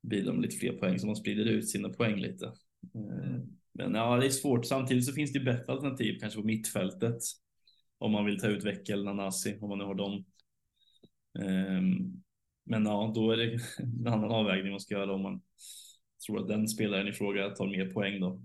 [0.02, 2.46] bidra med lite fler poäng så man sprider ut sina poäng lite.
[2.94, 3.40] Eh,
[3.72, 4.66] men ja, det är svårt.
[4.66, 7.18] Samtidigt så finns det bättre alternativ kanske på mittfältet.
[8.00, 10.24] Om man vill ta ut Vecka eller Nanasi, om man nu har dem.
[11.38, 12.22] Ehm,
[12.64, 15.42] men ja, då är det en annan avvägning man ska göra om man
[16.26, 18.42] tror att den spelaren i fråga tar mer poäng då.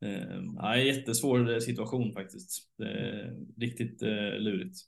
[0.00, 2.70] Ehm, ja, jättesvår eh, situation faktiskt.
[2.78, 4.78] Det är riktigt eh, lurigt.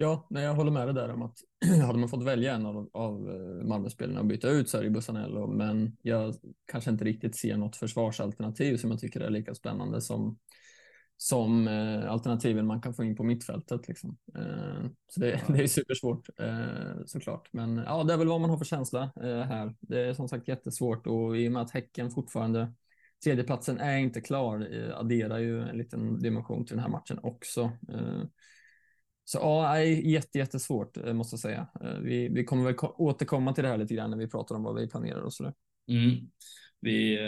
[0.00, 1.38] Ja, nej, jag håller med dig där om att
[1.86, 4.90] hade man fått välja en av, av eh, Malmöspelarna och byta ut så är det
[4.90, 6.34] Bussanello, men jag
[6.66, 10.38] kanske inte riktigt ser något försvarsalternativ som jag tycker är lika spännande som,
[11.20, 13.88] som eh, alternativen man kan få in på mittfältet.
[13.88, 14.18] Liksom.
[14.34, 17.48] Eh, så det, det är supersvårt eh, såklart.
[17.52, 19.74] Men ja, det är väl vad man har för känsla här.
[19.80, 22.72] Det är som sagt jättesvårt och i och med att Häcken fortfarande
[23.24, 27.70] tredjeplatsen är inte klar, adderar ju en liten dimension till den här matchen också.
[29.24, 31.68] Så ja, jätte, jättesvårt måste jag säga.
[32.02, 34.74] Vi, vi kommer väl återkomma till det här lite grann när vi pratar om vad
[34.74, 35.54] vi planerar och sådär.
[35.88, 36.30] Mm.
[36.80, 37.18] Vi,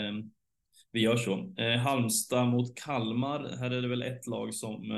[0.91, 1.53] vi gör så.
[1.83, 3.57] Halmstad mot Kalmar.
[3.57, 4.91] Här är det väl ett lag som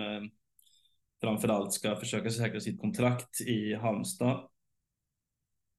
[1.21, 4.49] framförallt ska försöka säkra sitt kontrakt i Halmstad.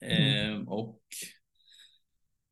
[0.01, 0.69] Mm.
[0.69, 1.01] och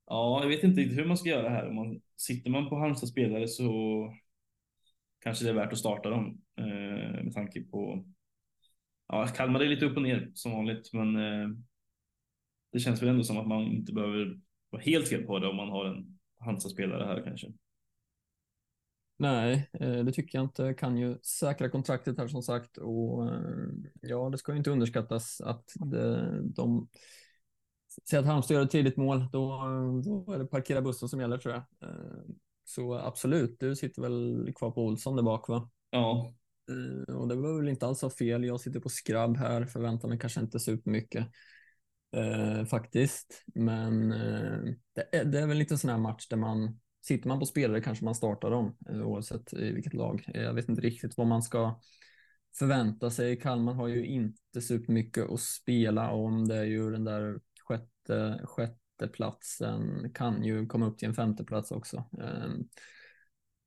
[0.06, 1.68] ja, jag vet inte hur man ska göra här.
[1.68, 3.72] Om man, sitter man på Halmstad spelare så
[5.20, 6.42] kanske det är värt att starta dem
[7.24, 8.04] med tanke på
[9.12, 11.48] ja, Kalmar är lite upp och ner som vanligt, men eh,
[12.72, 15.56] det känns väl ändå som att man inte behöver vara helt fel på det om
[15.56, 17.52] man har en Hansa-spelare här kanske.
[19.16, 20.74] Nej, eh, det tycker jag inte.
[20.74, 23.68] Kan ju säkra kontraktet här som sagt och eh,
[24.00, 26.88] ja, det ska ju inte underskattas att det, de
[28.10, 29.60] Säg att Halmstad gör ett tidigt mål, då,
[30.04, 31.90] då är det parkera bussen som gäller tror jag.
[31.90, 32.20] Eh,
[32.64, 35.70] så absolut, du sitter väl kvar på Olsson där bak va?
[35.90, 36.34] Ja,
[37.08, 38.44] och det var väl inte alls fel.
[38.44, 41.26] Jag sitter på skrabb här, förväntar mig kanske inte supermycket
[42.12, 43.44] eh, faktiskt.
[43.54, 47.38] Men eh, det, är, det är väl lite sån här match där man sitter man
[47.38, 50.24] på spelare kanske man startar dem eh, oavsett i vilket lag.
[50.34, 51.80] Eh, jag vet inte riktigt vad man ska
[52.58, 53.40] förvänta sig.
[53.40, 56.48] Kalmar har ju inte supermycket att spela om.
[56.48, 61.44] Det är ju den där sjätte, sjätte platsen kan ju komma upp till en femte
[61.44, 62.04] plats också.
[62.22, 62.68] Ehm,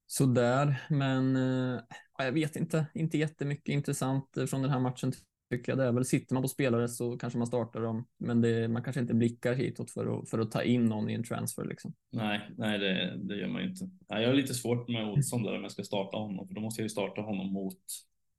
[0.08, 1.82] Sådär, men eh,
[2.18, 5.14] jag vet inte, inte jättemycket intressant från den här matchen
[5.50, 5.80] tycker jag.
[5.80, 8.84] Det är väl, sitter man på spelare så kanske man startar dem, men det, man
[8.84, 11.66] kanske inte blickar hitåt för att, för att ta in någon i en transfer.
[11.66, 11.94] Liksom.
[12.12, 13.90] Nej, nej det, det gör man ju inte.
[14.08, 16.82] Jag har lite svårt med Olsson där om jag ska starta honom, för då måste
[16.82, 17.80] jag ju starta honom mot,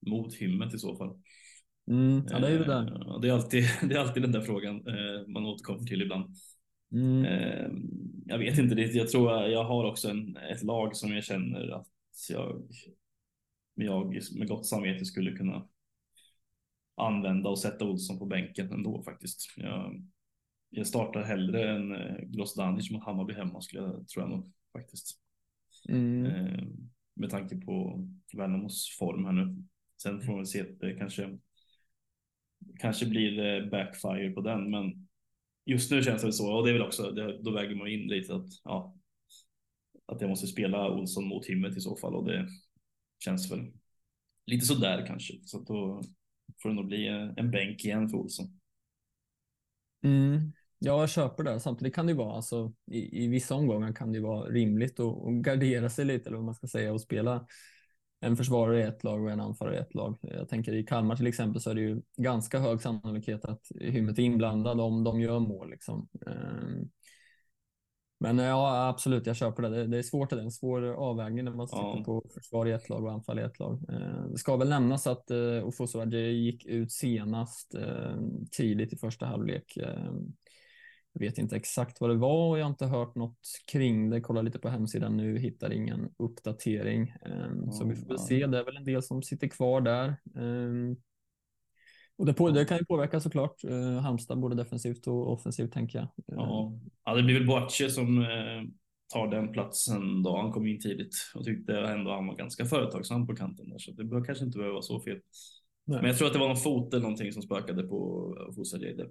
[0.07, 1.21] mot hymmet i så fall.
[1.91, 3.15] Mm, ja, det är ju det där.
[3.15, 6.35] Eh, det är, alltid, det är alltid den där frågan eh, man återkommer till ibland.
[6.93, 7.25] Mm.
[7.25, 7.71] Eh,
[8.27, 11.69] jag vet inte, det, jag tror jag har också en, ett lag som jag känner
[11.69, 11.87] att
[12.31, 12.63] jag
[13.77, 15.67] jag med gott samvete skulle kunna
[16.97, 19.55] använda och sätta Olsson på bänken ändå faktiskt.
[19.57, 20.05] Jag,
[20.71, 25.21] jag startar hellre en eh, Grosdanic mot Hammarby hemma skulle jag tror jag nog faktiskt.
[25.89, 26.27] Mm.
[26.27, 26.65] Eh,
[27.15, 28.07] med tanke på
[28.37, 29.65] Värnamos form här nu.
[30.03, 31.39] Sen får vi se att det kanske
[32.79, 35.09] kanske blir backfire på den, men
[35.65, 38.09] just nu känns det så och det är väl också, det, då väger man in
[38.09, 38.97] lite att ja,
[40.07, 42.49] att jag måste spela Olsson mot himmet i så fall och det
[43.25, 43.73] känns väl
[44.47, 45.35] lite sådär kanske.
[45.43, 46.03] Så då
[46.63, 48.47] får det nog bli eh, en bänk igen för Olsson.
[50.05, 50.53] Mm.
[50.79, 51.61] Ja, jag köper det.
[51.61, 55.01] Samtidigt kan det ju vara, alltså, i, i vissa omgångar kan det ju vara rimligt
[55.01, 57.47] att, att gardera sig lite, eller vad man ska säga, och spela
[58.21, 60.19] en försvarare i ett lag och en anfallare i ett lag.
[60.23, 64.19] Jag tänker i Kalmar till exempel så är det ju ganska hög sannolikhet att Hymmet
[64.19, 65.71] är inblandad om de gör mål.
[65.71, 66.09] Liksom.
[66.27, 66.91] Ehm,
[68.19, 69.69] men ja, absolut, jag köper det.
[69.69, 72.03] Det, det är svårt, det är en svår avvägning när man sitter ja.
[72.05, 73.85] på försvar i ett lag och anfall i ett lag.
[73.89, 78.17] Eh, det ska väl nämnas att eh, Ofosu gick ut senast eh,
[78.51, 79.77] tidigt i första halvlek.
[79.77, 80.13] Eh,
[81.13, 83.41] jag vet inte exakt vad det var och jag har inte hört något
[83.73, 84.21] kring det.
[84.21, 87.15] Kolla lite på hemsidan nu, hittar ingen uppdatering.
[87.27, 88.47] Eh, så vi får väl se.
[88.47, 90.17] Det är väl en del som sitter kvar där.
[92.19, 95.99] Och det, på, det kan ju påverka såklart eh, Halmstad, både defensivt och offensivt tänker
[95.99, 96.09] jag.
[96.27, 96.73] Ja,
[97.05, 98.63] ja det blir väl Boache som eh,
[99.13, 100.37] tar den platsen då.
[100.37, 103.93] Han kom in tidigt och tyckte ändå han var ganska företagsam på kanten där, så
[103.93, 105.19] det bör kanske inte behöva vara så fel.
[105.85, 105.99] Nej.
[106.01, 109.03] Men jag tror att det var någon fot eller någonting som spökade på Fosa Jade.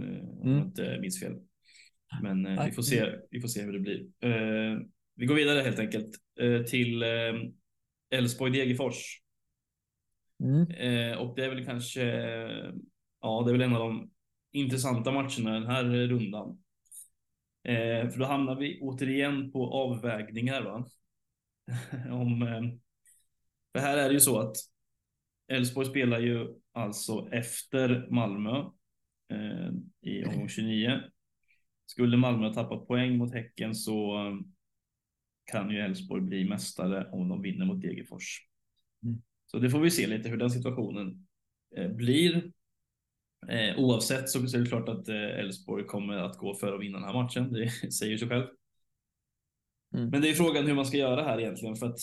[0.00, 0.56] Eh, om mm.
[0.56, 1.34] jag inte minns fel.
[2.22, 3.12] Men eh, vi får se.
[3.30, 4.00] Vi får se hur det blir.
[4.00, 4.78] Eh,
[5.14, 7.08] vi går vidare helt enkelt eh, till eh,
[8.10, 9.20] Elfsborg Degerfors.
[10.40, 10.70] Mm.
[10.70, 12.02] Eh, och det är väl kanske,
[13.20, 14.10] ja, det är väl en av de
[14.52, 16.62] intressanta matcherna den här rundan.
[17.64, 20.62] Eh, för då hamnar vi återigen på avvägningar.
[20.62, 20.86] Va?
[22.10, 22.62] Om, eh,
[23.72, 24.56] för här är det ju så att
[25.48, 28.58] Elfsborg spelar ju alltså efter Malmö
[29.32, 29.70] eh,
[30.00, 31.00] i omgång 29.
[31.86, 34.34] Skulle Malmö ha tappat poäng mot Häcken så eh,
[35.44, 38.47] kan ju Elfsborg bli mästare om de vinner mot Degerfors.
[39.50, 41.26] Så det får vi se lite hur den situationen
[41.76, 42.52] eh, blir.
[43.48, 46.98] Eh, oavsett så är det klart att eh, Elfsborg kommer att gå för att vinna
[46.98, 47.52] den här matchen.
[47.52, 48.46] Det säger sig själv.
[49.94, 50.10] Mm.
[50.10, 51.98] Men det är frågan hur man ska göra här egentligen för att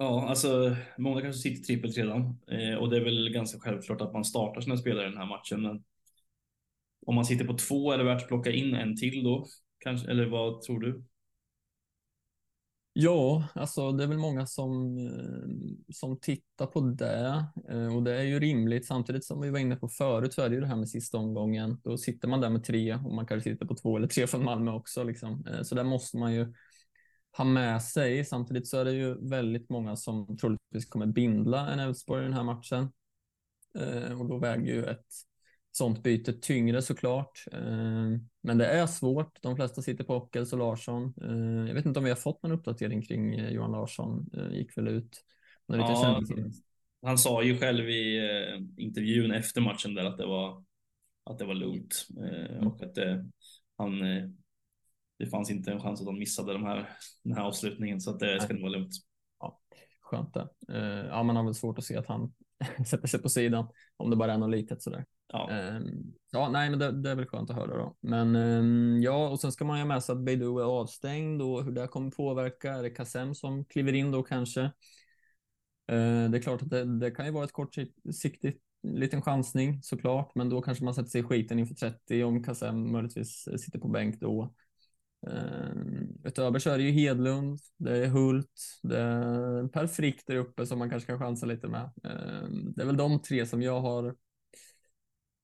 [0.00, 4.12] Ja, alltså många kanske sitter trippelt redan eh, och det är väl ganska självklart att
[4.12, 5.62] man startar sina spelare i den här matchen.
[5.62, 5.84] Men
[7.06, 9.46] om man sitter på två är det värt att plocka in en till då?
[9.78, 11.04] Kanske, eller vad tror du?
[12.92, 18.18] Ja, alltså det är väl många som, eh, som tittar på det eh, och det
[18.18, 18.86] är ju rimligt.
[18.86, 21.18] Samtidigt som vi var inne på förut så är det ju det här med sista
[21.18, 21.80] omgången.
[21.84, 24.44] Då sitter man där med tre och man kanske sitter på två eller tre från
[24.44, 25.02] Malmö också.
[25.04, 25.46] Liksom.
[25.46, 26.54] Eh, så där måste man ju
[27.36, 28.24] ha med sig.
[28.24, 32.34] Samtidigt så är det ju väldigt många som troligtvis kommer bindla en Elfsborg i den
[32.34, 32.92] här matchen.
[34.18, 35.06] Och då väger ju ett
[35.78, 37.44] sånt byte tyngre såklart.
[37.52, 38.08] Eh,
[38.42, 39.42] men det är svårt.
[39.42, 41.14] De flesta sitter på Ockels och Larsson.
[41.22, 44.30] Eh, jag vet inte om vi har fått någon uppdatering kring eh, Johan Larsson.
[44.52, 45.24] Gick väl ut.
[45.66, 46.22] Ja,
[47.02, 48.20] han sa ju själv i
[48.76, 50.64] intervjun efter matchen där att det var
[51.24, 52.06] att det var lugnt
[52.60, 53.30] och att det,
[53.76, 54.00] han
[55.18, 56.88] det fanns inte en chans att de missade de här,
[57.24, 58.92] den här avslutningen så att det ska nog vara lugnt.
[59.40, 59.60] Ja,
[60.00, 60.48] skönt det.
[61.08, 62.32] Ja, man har väl svårt att se att han
[62.86, 65.04] sätter sig på sidan om det bara är något litet sådär.
[65.32, 65.50] Ja.
[65.76, 67.96] Um, ja, nej, men det, det, är väl skönt att höra då.
[68.00, 71.42] Men um, ja, och sen ska man ju ha med sig att Beidou är avstängd
[71.42, 72.72] och hur det kommer påverka.
[72.72, 74.60] Är det Kassem som kliver in då kanske?
[75.92, 80.34] Uh, det är klart att det, det kan ju vara ett kortsiktigt liten chansning såklart,
[80.34, 83.88] men då kanske man sätter sig i skiten inför 30 om Kassem möjligtvis sitter på
[83.88, 84.54] bänk då.
[86.24, 90.66] Utöver så är det ju Hedlund, det är Hult, det är Per Frick där uppe
[90.66, 91.90] som man kanske kan chansa lite med.
[92.76, 94.14] Det är väl de tre som jag har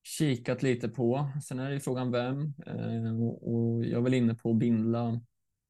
[0.04, 1.28] kikat lite på.
[1.48, 5.20] Sen är det ju frågan vem uh, och jag är väl inne på att bindla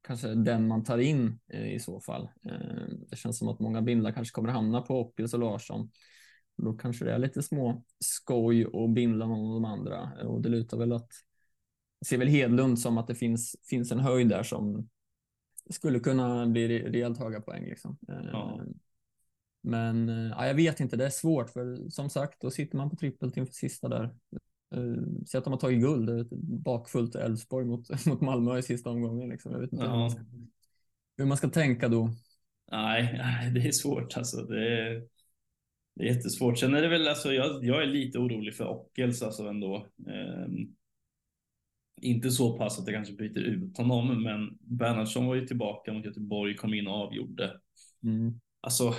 [0.06, 2.28] kanske den man tar in i så fall.
[3.10, 5.90] Det känns som att många bindlar kanske kommer hamna på Ockels och Larsson.
[6.56, 10.48] Då kanske det är lite små skoj och bindla någon av de andra och det
[10.48, 11.08] lutar väl att
[12.06, 14.88] ser väl Hedlund som att det finns, finns en höjd där som
[15.70, 17.64] skulle kunna bli rejält höga poäng.
[17.64, 17.98] Liksom.
[18.06, 18.60] Ja.
[19.64, 22.90] Men eh, ja, jag vet inte, det är svårt för som sagt, då sitter man
[22.90, 24.04] på trippelt inför sista där.
[24.74, 26.28] Eh, Säg att de har tagit guld,
[26.62, 29.28] bakfullt Elfsborg mot, mot Malmö i sista omgången.
[29.28, 29.52] Liksom.
[29.52, 29.90] Jag vet inte ja.
[29.90, 30.20] hur, man ska,
[31.16, 32.10] hur man ska tänka då.
[32.70, 33.20] Nej,
[33.54, 34.42] det är svårt alltså.
[34.42, 35.06] Det är,
[35.94, 36.58] det är jättesvårt.
[36.58, 39.86] Sen är det väl, alltså, jag, jag är lite orolig för Ockels alltså ändå.
[40.06, 40.74] Um,
[42.00, 46.04] inte så pass att det kanske byter ut honom, men Bernhardsson var ju tillbaka mot
[46.04, 47.60] Göteborg, kom in och avgjorde.
[48.02, 48.40] Mm.
[48.60, 48.94] Alltså,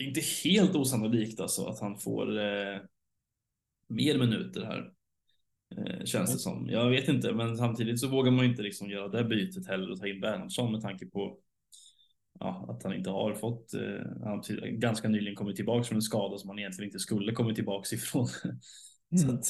[0.00, 2.80] det är inte helt osannolikt alltså att han får eh,
[3.88, 4.92] mer minuter här.
[5.76, 6.66] Eh, känns det som.
[6.68, 9.98] Jag vet inte, men samtidigt så vågar man inte liksom göra det bytet heller och
[10.00, 11.38] ta in Bernhardsson med tanke på
[12.38, 14.42] ja, att han inte har fått, eh, han
[14.80, 18.28] ganska nyligen kommit tillbaka från en skada som han egentligen inte skulle kommit tillbaka ifrån.
[19.12, 19.28] Mm.
[19.28, 19.44] så att,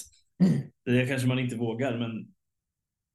[0.85, 2.35] det kanske man inte vågar, men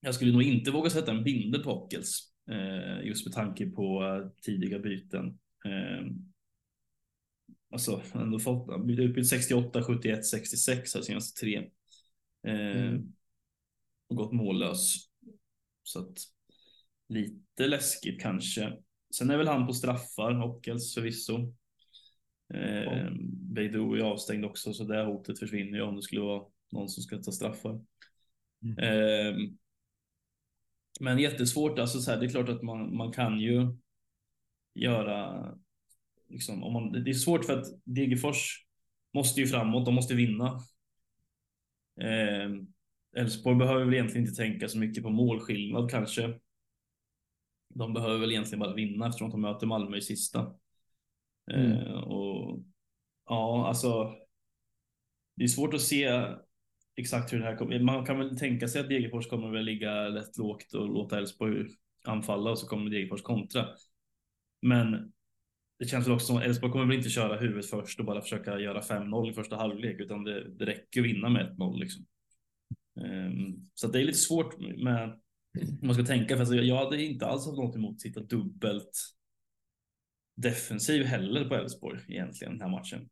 [0.02, 2.20] jag skulle nog inte våga sätta en bindel på Ockels
[2.52, 4.04] eh, just med tanke på
[4.42, 5.38] tidiga byten.
[7.76, 11.58] Alltså, ändå fått utbytt 68, 71, 66 här senaste tre.
[12.48, 13.14] Eh, mm.
[14.10, 14.96] Och gått mållös.
[15.84, 16.18] Så att
[17.10, 18.78] lite läskigt kanske.
[19.16, 21.54] Sen är väl han på straffar, Ockels förvisso.
[22.54, 23.12] Eh.
[23.32, 27.04] Beidou är avstängd också, så det hotet försvinner ju om det skulle vara någon som
[27.04, 27.82] ska ta straffar.
[28.64, 28.78] Mm.
[28.78, 29.50] Eh,
[31.00, 33.78] men jättesvårt, alltså så här, det är klart att man, man kan ju
[34.76, 35.52] göra,
[36.30, 38.66] liksom, om man, det är svårt för att Degerfors
[39.14, 40.62] måste ju framåt, de måste vinna.
[42.02, 42.52] Eh,
[43.16, 46.40] Elfsborg behöver väl egentligen inte tänka så mycket på målskillnad kanske.
[47.76, 50.56] De behöver väl egentligen bara vinna eftersom de möter Malmö i sista.
[51.52, 51.72] Mm.
[51.72, 52.64] Eh, och
[53.26, 54.16] ja, alltså.
[55.36, 56.26] Det är svårt att se
[56.96, 57.80] exakt hur det här kommer.
[57.80, 61.68] Man kan väl tänka sig att Degerfors kommer väl ligga rätt lågt och låta Elfsborg
[62.04, 63.68] anfalla och så kommer Degerfors kontra.
[64.62, 65.14] Men
[65.80, 68.22] det känns väl också som att Elfsborg kommer väl inte köra huvudet först och bara
[68.22, 72.06] försöka göra 5-0 i första halvlek, utan det, det räcker att vinna med 1-0 liksom.
[72.96, 75.20] Um, så det är lite svårt med
[75.62, 78.20] om man ska tänka, för alltså, jag hade inte alls haft något emot att sitta
[78.20, 78.92] dubbelt
[80.36, 83.10] defensiv heller på Elfsborg egentligen den här matchen.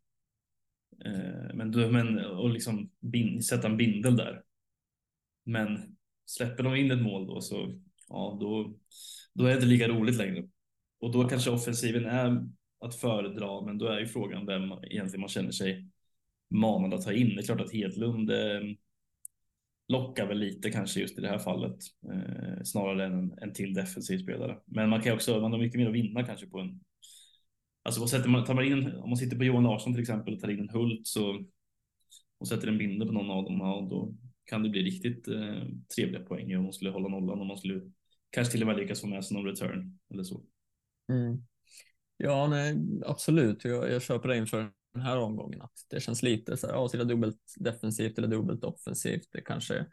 [1.05, 4.43] Uh, men, men och liksom bin, sätta en bindel där.
[5.45, 5.95] Men
[6.25, 8.75] släpper de in ett mål då så ja, då,
[9.33, 10.47] då är det inte lika roligt längre.
[11.03, 12.45] Och då kanske offensiven är
[12.79, 15.87] att föredra, men då är ju frågan vem egentligen man känner sig
[16.49, 17.35] manad att ta in.
[17.35, 18.61] Det är klart att Hedlund eh,
[19.87, 21.77] lockar väl lite kanske just i det här fallet
[22.13, 24.57] eh, snarare än en, en till defensiv spelare.
[24.65, 26.79] Men man kan också, man har mycket mer att vinna kanske på en
[27.83, 30.33] Alltså vad sätter man, tar man in, om man sitter på Johan Larsson till exempel
[30.33, 31.45] och tar in en Hult så,
[32.37, 34.13] och sätter en binder på någon av dem, ja, då
[34.45, 35.63] kan det bli riktigt eh,
[35.95, 37.81] trevliga poäng om man skulle hålla nollan, om man skulle
[38.29, 40.43] kanske till och med lyckas få med sig någon return eller så.
[41.09, 41.45] Mm.
[42.17, 43.65] Ja, nej, absolut.
[43.65, 46.89] Jag, jag köper det inför den här omgången att det känns lite så här, ja,
[46.89, 49.27] sitta dubbelt defensivt eller dubbelt offensivt.
[49.31, 49.85] Det kanske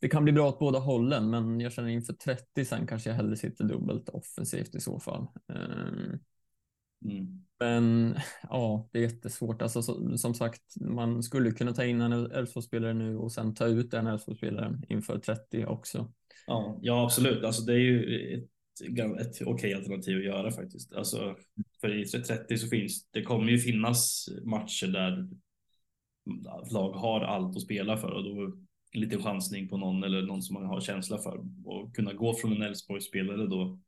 [0.00, 3.16] det kan bli bra åt båda hållen, men jag känner inför 30 sen kanske jag
[3.16, 5.26] hellre sitter dubbelt offensivt i så fall.
[5.48, 6.18] Ehm,
[7.04, 7.44] mm.
[7.58, 9.62] Men ja, det är jättesvårt.
[9.62, 13.66] Alltså, så, som sagt, man skulle kunna ta in en Elfsborgsspelare nu och sen ta
[13.66, 16.12] ut den Elfsborgsspelaren inför 30 också.
[16.46, 17.44] Ja, ja absolut.
[17.44, 18.46] Alltså, det är ju
[19.20, 20.92] ett, okej alternativ att göra faktiskt.
[20.92, 21.36] Alltså,
[21.80, 25.28] för i 30 så finns det kommer ju finnas matcher där
[26.72, 28.56] lag har allt att spela för och då
[28.92, 32.34] en liten chansning på någon eller någon som man har känsla för och kunna gå
[32.34, 33.78] från en Elfsborg-spelare då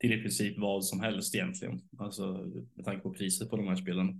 [0.00, 1.80] till i princip vad som helst egentligen.
[1.98, 4.12] Alltså med tanke på priset på de här spelarna.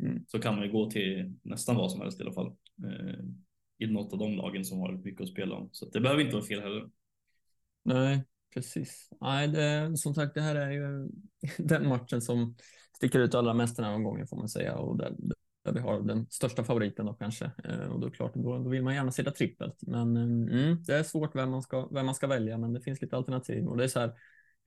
[0.00, 0.24] Mm.
[0.26, 2.56] Så kan man ju gå till nästan vad som helst i alla fall.
[2.84, 3.24] Eh,
[3.78, 5.68] I något av de lagen som har mycket att spela om.
[5.72, 6.90] Så det behöver inte vara fel heller.
[7.82, 8.24] Nej,
[8.58, 9.08] precis.
[9.20, 11.08] Nej, det, som sagt, det här är ju
[11.58, 12.56] den matchen som
[12.96, 14.76] sticker ut allra mest den här omgången får man säga.
[14.76, 15.14] Och där,
[15.64, 17.50] där vi har den största favoriten då kanske.
[17.64, 19.76] Eh, och då är klart, då, då vill man gärna sitta trippelt.
[19.80, 23.02] Men mm, det är svårt vem man, ska, vem man ska välja, men det finns
[23.02, 23.66] lite alternativ.
[23.66, 24.12] Och det är så här,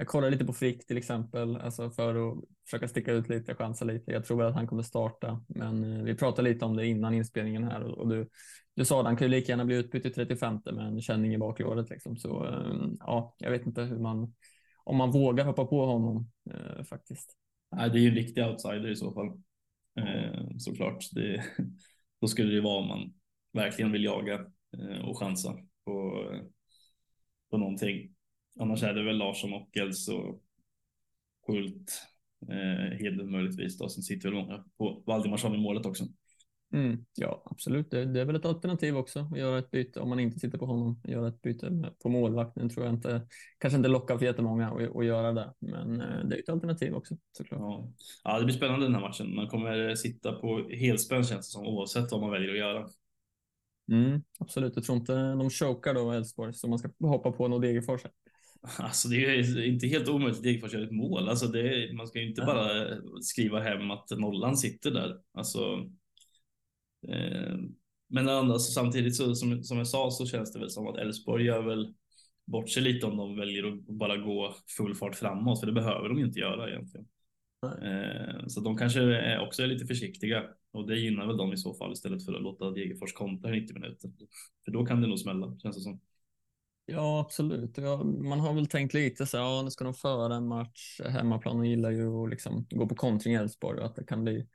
[0.01, 3.85] jag kollar lite på Frick till exempel, alltså för att försöka sticka ut lite, chansa
[3.85, 4.11] lite.
[4.11, 7.13] Jag tror väl att han kommer starta, men eh, vi pratade lite om det innan
[7.13, 8.29] inspelningen här och, du,
[8.75, 11.33] du sa att han kan ju lika gärna bli utbytt i 35 med en känning
[11.33, 12.17] i baklåret liksom.
[12.17, 14.33] Så eh, ja, jag vet inte hur man,
[14.83, 17.35] om man vågar hoppa på honom eh, faktiskt.
[17.75, 19.27] Nej, det är ju en riktig outsider i så fall.
[19.99, 21.03] Eh, såklart.
[21.11, 21.43] Det,
[22.21, 23.13] då skulle det vara om man
[23.53, 24.45] verkligen vill jaga
[24.77, 26.41] eh, och chansa på, eh,
[27.49, 28.15] på någonting.
[28.59, 30.43] Annars är det väl Larsson, Ockels och
[31.45, 32.01] Kult,
[32.49, 33.89] eh, Hedlund möjligtvis då.
[33.89, 36.05] Sen sitter väl många på Valdimarsson i målet också.
[36.73, 37.91] Mm, ja, absolut.
[37.91, 40.57] Det, det, är väl ett alternativ också att göra ett byte om man inte sitter
[40.57, 41.01] på honom.
[41.03, 43.27] Göra ett byte på målvakten tror jag inte,
[43.57, 46.93] kanske inte lockar för jättemånga att, att göra det, men eh, det är ett alternativ
[46.93, 47.59] också såklart.
[47.59, 47.93] Ja.
[48.23, 49.35] ja, det blir spännande den här matchen.
[49.35, 52.87] Man kommer sitta på helspänn känns det som oavsett vad man väljer att göra.
[53.91, 57.61] Mm, absolut, jag tror inte de chokar då Elfsborg så man ska hoppa på något
[57.61, 58.01] Degerfors.
[58.78, 61.30] Alltså det är inte helt omöjligt att Degerfors gör ett mål.
[61.30, 62.88] Alltså det, man ska ju inte bara
[63.22, 65.18] skriva hem att nollan sitter där.
[65.34, 65.89] Alltså
[67.07, 67.57] Eh,
[68.09, 71.45] men alltså, samtidigt så, som, som jag sa så känns det väl som att Elfsborg
[71.45, 71.93] gör väl
[72.45, 76.09] bort sig lite om de väljer att bara gå full fart framåt, för det behöver
[76.09, 77.07] de inte göra egentligen.
[77.64, 81.74] Eh, så de kanske också är lite försiktiga och det gynnar väl dem i så
[81.74, 84.12] fall istället för att låta Degerfors kontra 90 minuter.
[84.66, 85.99] För då kan det nog smälla, känns det som.
[86.86, 87.77] Ja, absolut.
[87.77, 91.01] Ja, man har väl tänkt lite så här, ja, nu ska de föra en match
[91.09, 94.23] hemmaplan och gillar ju att liksom gå på kontring i Elfsborg och att det kan
[94.23, 94.47] bli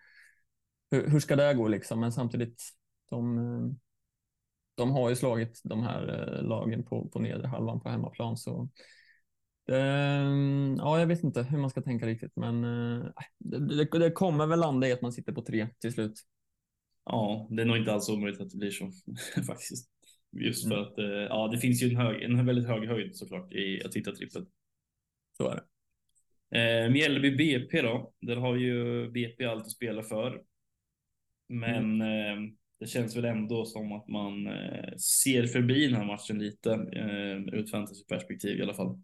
[0.90, 2.00] hur, hur ska det gå liksom?
[2.00, 2.62] Men samtidigt,
[3.10, 3.78] de,
[4.74, 8.36] de har ju slagit de här eh, lagen på, på nedre halvan på hemmaplan.
[8.36, 8.68] Så
[9.66, 9.78] det,
[10.78, 13.06] ja, jag vet inte hur man ska tänka riktigt, men eh,
[13.38, 16.20] det, det, kommer väl landa i att man sitter på tre till slut.
[17.04, 18.90] Ja, det är nog inte alls omöjligt att det blir så
[19.46, 19.95] faktiskt.
[20.40, 20.86] Just för mm.
[20.86, 23.96] att äh, ja, det finns ju en, hög, en väldigt hög höjd såklart i att
[23.96, 24.46] hitta trippel.
[25.36, 25.62] Så är det.
[26.50, 30.42] Eh, Mjällby BP då, där har ju BP allt att spela för.
[31.48, 32.44] Men mm.
[32.44, 36.72] eh, det känns väl ändå som att man eh, ser förbi den här matchen lite
[36.72, 39.02] eh, ur ett fantasyperspektiv i alla fall.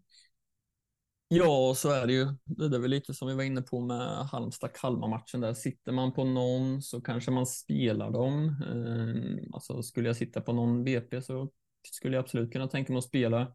[1.35, 2.25] Ja, så är det ju.
[2.45, 5.53] Det är väl lite som vi var inne på med Halmstad-Kalmar-matchen där.
[5.53, 8.45] Sitter man på någon så kanske man spelar dem.
[8.47, 11.49] Eh, alltså skulle jag sitta på någon BP så
[11.91, 13.53] skulle jag absolut kunna tänka mig att spela,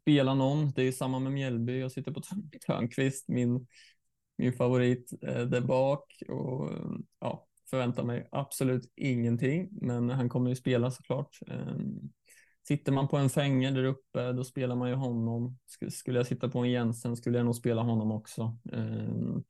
[0.00, 0.72] spela någon.
[0.72, 1.80] Det är samma med Mjällby.
[1.80, 2.20] Jag sitter på
[2.66, 3.66] Törnqvist, min,
[4.38, 6.22] min favorit eh, där bak.
[6.28, 6.70] Och,
[7.20, 11.38] ja, förväntar mig absolut ingenting, men han kommer ju spela såklart.
[11.46, 11.76] Eh,
[12.62, 15.58] Ehm, sitter man på en fänger där uppe, då spelar man ju honom.
[15.90, 18.58] Skulle jag sitta på en Jensen skulle jag nog spela honom också.
[18.72, 19.44] Ehm,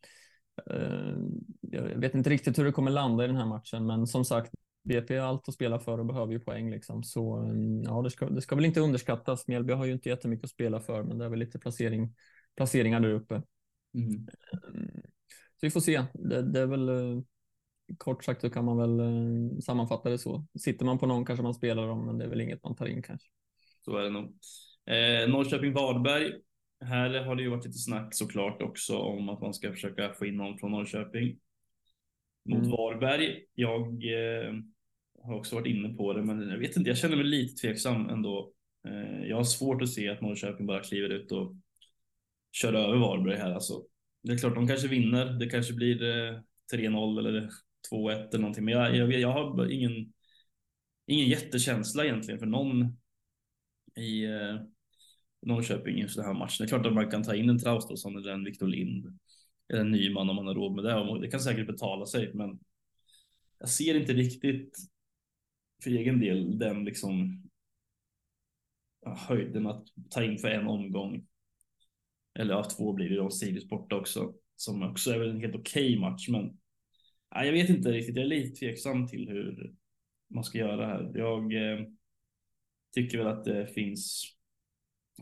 [0.71, 4.25] ehm, jag vet inte riktigt hur det kommer landa i den här matchen, men som
[4.25, 4.53] sagt,
[4.85, 7.03] BP har allt att spela för och behöver ju poäng liksom.
[7.03, 7.53] Så
[7.85, 9.49] ja, det ska, det ska väl inte underskattas.
[9.49, 12.15] Mjällby har ju inte jättemycket att spela för, men det är väl lite placering,
[12.57, 13.43] placeringar där uppe.
[13.95, 14.27] Mm.
[15.61, 16.05] Så vi får se.
[16.13, 16.89] Det, det är väl
[17.99, 20.47] kort sagt så kan man väl eh, sammanfatta det så.
[20.59, 22.87] Sitter man på någon kanske man spelar dem, men det är väl inget man tar
[22.87, 23.29] in kanske.
[23.85, 24.25] Så är det nog.
[24.87, 26.33] Eh, Norrköping-Varberg.
[26.85, 30.27] Här har det ju varit lite snack såklart också om att man ska försöka få
[30.27, 31.39] in någon från Norrköping
[32.49, 32.71] mot mm.
[32.71, 33.45] Varberg.
[33.55, 34.55] Jag eh,
[35.23, 36.91] har också varit inne på det, men jag vet inte.
[36.91, 38.53] Jag känner mig lite tveksam ändå.
[38.89, 41.55] Eh, jag har svårt att se att Norrköping bara kliver ut och
[42.53, 43.53] kör över Varberg här.
[43.53, 43.83] Alltså,
[44.23, 45.27] det är klart, de kanske vinner.
[45.27, 46.39] Det kanske blir eh,
[46.75, 47.51] 3-0 eller
[47.91, 48.65] 2-1 eller någonting.
[48.65, 50.13] Men jag, jag, jag har ingen,
[51.07, 52.97] ingen jättekänsla egentligen för någon
[53.97, 54.61] i eh,
[55.43, 56.57] Norrköping inför den här matchen.
[56.59, 59.19] Det är klart att man kan ta in en Traustason eller en Viktor Lind
[59.69, 60.95] eller en Nyman om man har råd med det.
[60.95, 62.59] Och det kan säkert betala sig, men
[63.59, 64.79] jag ser inte riktigt
[65.83, 67.43] för egen del den liksom
[69.05, 71.27] höjden att ta in för en omgång.
[72.39, 75.55] Eller ja, två blir det då, Sirius borta också, som också är väl en helt
[75.55, 76.59] okej okay match, men
[77.35, 78.17] ja, jag vet inte riktigt.
[78.17, 79.75] Jag är lite tveksam till hur
[80.35, 81.13] man ska göra här.
[81.15, 81.87] Jag eh,
[82.95, 84.25] tycker väl att det finns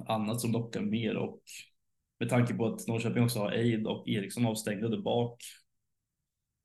[0.07, 1.43] annat som lockar mer och
[2.21, 5.43] med tanke på att Norrköping också har Eid och Eriksson avstängda där bak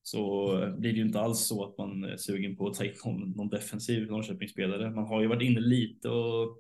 [0.04, 2.93] så blir det ju inte alls så att man är sugen på att ta in
[3.06, 4.91] någon, någon defensiv Norrköpingsspelare.
[4.91, 6.58] Man har ju varit inne lite och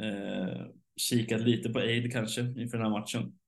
[0.00, 0.66] eh,
[0.96, 3.38] kikat lite på Eid kanske inför den här matchen.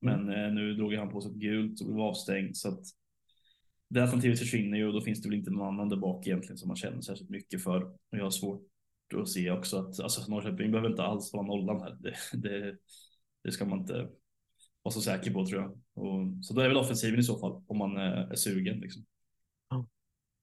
[0.00, 2.84] Men eh, nu drog han på sig ett gult och blev avstängd så att
[3.88, 6.58] det alternativet försvinner ju och då finns det väl inte någon annan där bak egentligen
[6.58, 7.82] som man känner särskilt mycket för.
[7.82, 8.68] Och jag har svårt
[9.14, 11.96] att se också att alltså Norrköping behöver inte alls vara nollan här.
[12.00, 12.76] Det, det,
[13.44, 14.08] det ska man inte
[14.82, 15.70] vara så säker på tror jag.
[15.94, 18.80] Och, så då är väl offensiven i så fall om man är, är sugen.
[18.80, 19.04] Liksom.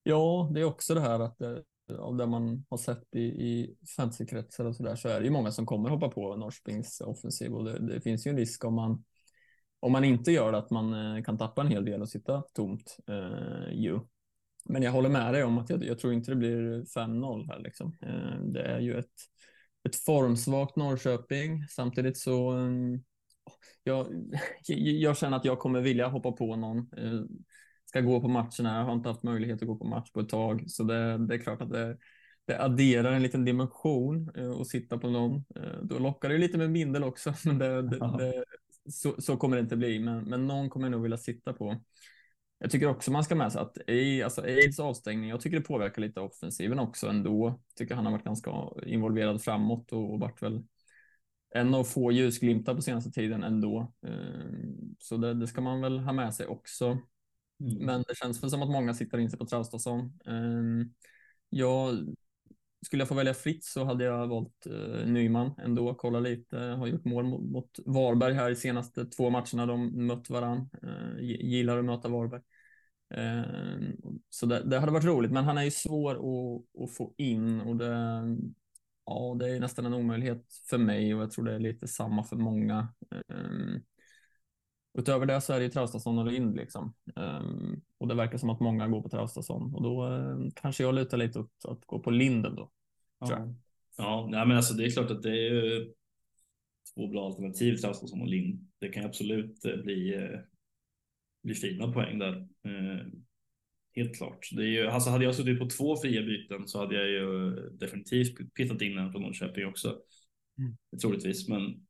[0.03, 1.63] Ja, det är också det här att det,
[1.99, 5.31] av det man har sett i, i fantasykretsar och så där så är det ju
[5.31, 8.73] många som kommer hoppa på Norrköpings offensiv och det, det, finns ju en risk om
[8.73, 9.03] man
[9.85, 12.41] om man inte gör det att man eh, kan tappa en hel del och sitta
[12.41, 13.99] tomt eh, ju.
[14.65, 17.59] Men jag håller med dig om att jag, jag tror inte det blir 5-0 här
[17.59, 17.97] liksom.
[18.01, 19.13] Eh, det är ju ett,
[19.87, 21.67] ett formsvagt Norrköping.
[21.69, 23.03] Samtidigt så um,
[23.83, 24.07] jag,
[24.77, 26.89] jag känner att jag kommer vilja hoppa på någon.
[27.85, 28.77] Ska gå på matcherna.
[28.77, 31.35] Jag har inte haft möjlighet att gå på match på ett tag, så det, det
[31.35, 31.97] är klart att det,
[32.45, 34.31] det adderar en liten dimension
[34.61, 35.43] att sitta på någon.
[35.81, 38.43] Då lockar det lite med bindel också, men det, det, det,
[38.89, 39.99] så, så kommer det inte bli.
[39.99, 41.81] Men, men någon kommer jag nog vilja sitta på.
[42.59, 45.65] Jag tycker också man ska med sig att i, alltså Aids avstängning, jag tycker det
[45.65, 47.61] påverkar lite offensiven också ändå.
[47.75, 48.51] Tycker han har varit ganska
[48.85, 50.63] involverad framåt och, och varit väl
[51.55, 53.93] en av få ljusglimtar på senaste tiden ändå.
[54.07, 56.85] Ehm, så det, det ska man väl ha med sig också.
[56.85, 57.85] Mm.
[57.85, 60.19] Men det känns väl som att många siktar in sig på Traustason.
[60.25, 60.93] Ehm,
[61.49, 62.15] jag
[62.85, 65.93] skulle jag få välja fritt så hade jag valt eh, Nyman ändå.
[65.93, 70.29] Kolla lite, har gjort mål mot, mot Varberg här i senaste två matcherna de mött
[70.29, 70.69] varann.
[70.83, 72.41] Eh, gillar att möta Varberg.
[73.13, 73.43] Eh,
[74.29, 77.61] så det, det, hade varit roligt, men han är ju svår att, att få in
[77.61, 78.21] och det,
[79.05, 82.23] ja, det är nästan en omöjlighet för mig och jag tror det är lite samma
[82.23, 82.87] för många.
[83.29, 83.81] Eh,
[84.97, 86.93] Utöver det så är det ju Traustason och Lind liksom.
[87.15, 90.95] Um, och det verkar som att många går på Traustason och då um, kanske jag
[90.95, 92.71] lutar lite åt att gå på Linden då.
[93.19, 93.55] Ja,
[93.97, 95.93] ja nej, men alltså det är klart att det är ju
[96.95, 98.67] två bra alternativ Traustason och Lind.
[98.79, 100.39] Det kan absolut uh, bli, uh,
[101.43, 102.47] bli fina poäng där.
[102.67, 103.07] Uh,
[103.95, 104.49] helt klart.
[104.51, 107.51] Det är ju, alltså hade jag suttit på två fria byten så hade jag ju
[107.69, 109.99] definitivt pittat in en från Norrköping också.
[110.57, 110.77] Mm.
[111.01, 111.85] Troligtvis, men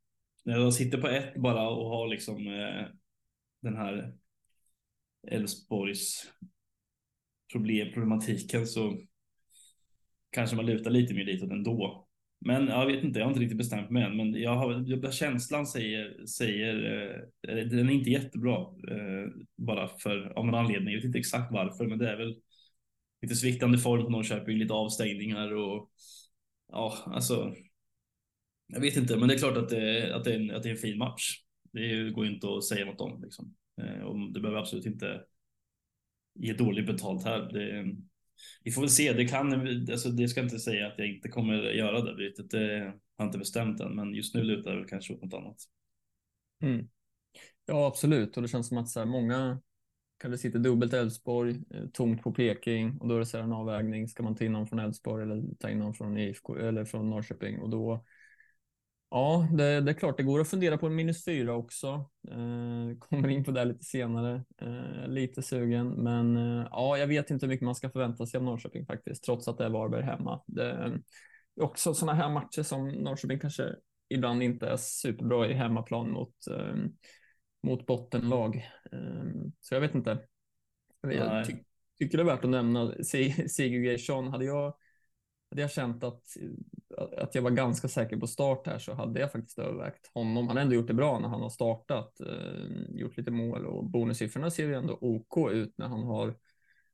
[0.46, 2.86] när jag sitter på ett bara och har liksom eh,
[3.62, 4.14] den här
[5.28, 6.32] Elfsborgs
[7.52, 8.98] problem, problematiken så
[10.36, 12.08] kanske man lutar lite mer ditåt ändå.
[12.40, 15.68] Men jag vet inte, jag har inte riktigt bestämt mig än, men jag har, känslan
[15.68, 16.76] säger, säger
[17.48, 20.94] eh, den är inte jättebra eh, bara för av någon anledning.
[20.94, 22.36] Jag vet inte exakt varför, men det är väl
[23.22, 25.90] lite sviktande form på Norrköping, lite avstängningar och
[26.72, 27.54] ja, alltså
[28.68, 30.70] jag vet inte, men det är klart att det, att det, är, en, att det
[30.70, 31.42] är en fin match.
[31.72, 33.22] Det går inte att säga något om.
[33.24, 33.56] Liksom.
[33.82, 35.22] Eh, och det behöver absolut inte
[36.40, 37.40] ge dåligt betalt här.
[37.54, 37.96] Det,
[38.64, 39.14] vi får väl se.
[39.14, 42.52] Det, kan, alltså det ska inte säga att jag inte kommer göra det bytet.
[42.52, 45.58] Det har jag inte bestämt än, men just nu lutar det kanske åt något annat.
[46.62, 46.88] Mm.
[47.66, 48.36] Ja, absolut.
[48.38, 49.62] Och det känns som att så här, många
[50.18, 54.08] kanske sitter dubbelt Elfsborg, eh, tomt på Peking och då är det så en avvägning.
[54.08, 57.10] Ska man ta in någon från Elfsborg eller ta in någon från IFK eller från
[57.10, 58.06] Norrköping och då
[59.16, 61.88] Ja, det, det, är klart, det går att fundera på en minus fyra också.
[62.32, 64.44] Eh, kommer in på det lite senare.
[64.62, 68.38] Eh, lite sugen, men eh, ja, jag vet inte hur mycket man ska förvänta sig
[68.38, 70.42] av Norrköping faktiskt, trots att det är Varberg hemma.
[70.48, 71.02] Det är
[71.62, 73.76] också sådana här matcher som Norrköping kanske
[74.10, 76.76] ibland inte är superbra i hemmaplan mot, eh,
[77.64, 78.56] mot bottenlag.
[78.92, 79.26] Eh,
[79.60, 80.20] så jag vet inte.
[81.02, 81.54] Jag ty
[82.00, 82.94] tycker det är värt att nämna
[83.48, 84.28] Sigurd Geirsson.
[84.28, 84.74] Hade jag
[85.56, 86.24] hade jag känt att,
[87.18, 90.48] att jag var ganska säker på start här så hade jag faktiskt övervägt honom.
[90.48, 93.90] Han har ändå gjort det bra när han har startat, eh, gjort lite mål och
[93.90, 96.36] bonussiffrorna ser ju ändå OK ut när han har,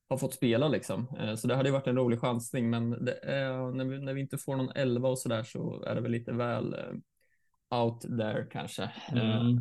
[0.10, 1.08] har fått spela liksom.
[1.20, 2.94] Eh, så det hade ju varit en rolig chansning, men
[3.24, 6.02] är, när, vi, när vi inte får någon 11 och så där så är det
[6.02, 8.84] väl lite väl eh, out there kanske.
[8.84, 9.60] Eh, mm.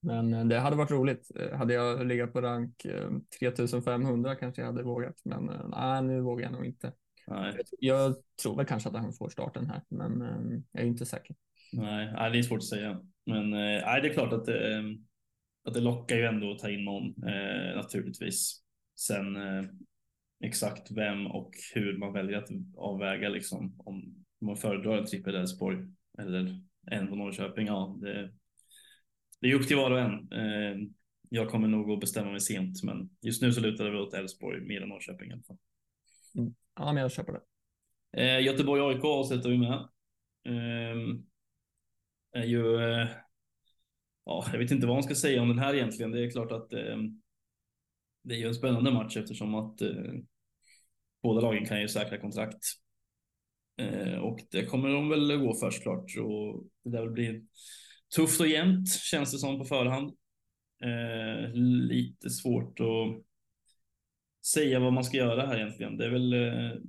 [0.00, 1.30] Men det hade varit roligt.
[1.36, 2.86] Eh, hade jag legat på rank
[3.40, 6.92] 3500 eh, kanske jag hade vågat, men nej, nu vågar jag nog inte.
[7.30, 7.54] Nej.
[7.78, 11.36] Jag tror väl kanske att han får starten här, men eh, jag är inte säker.
[11.72, 13.00] Nej, det är svårt att säga.
[13.26, 14.82] Men eh, nej, det är klart att, eh,
[15.64, 17.14] att det lockar ju ändå att ta in någon
[17.76, 18.62] naturligtvis.
[18.96, 19.36] Sen
[20.44, 25.78] exakt vem och hur man väljer att avväga liksom om man föredrar en trippel Elfsborg
[26.18, 26.60] eller
[26.90, 27.66] en på Norrköping.
[27.66, 28.32] Ja, det,
[29.40, 30.94] det är upp till var och en.
[31.28, 34.14] Jag kommer nog att bestämma mig sent, men just nu så lutar det väl åt
[34.14, 35.58] Elfsborg mer än Norrköping i alla fall.
[36.38, 36.54] Mm.
[36.78, 37.40] Ja, men jag köper det.
[38.22, 39.88] Eh, Göteborg AIK avslutar vi med.
[40.46, 41.18] Eh,
[42.32, 42.76] är ju.
[42.76, 43.08] Eh,
[44.24, 46.10] ja, jag vet inte vad man ska säga om den här egentligen.
[46.10, 46.96] Det är klart att eh,
[48.22, 50.12] det är ju en spännande match eftersom att eh,
[51.22, 52.64] båda lagen kan ju säkra kontrakt.
[53.80, 57.42] Eh, och det kommer de väl gå först klart och det där blir
[58.16, 60.16] tufft och jämnt känns det som på förhand.
[60.82, 61.54] Eh,
[61.88, 63.27] lite svårt att
[64.54, 65.96] säga vad man ska göra här egentligen.
[65.96, 66.80] Det är väl eh,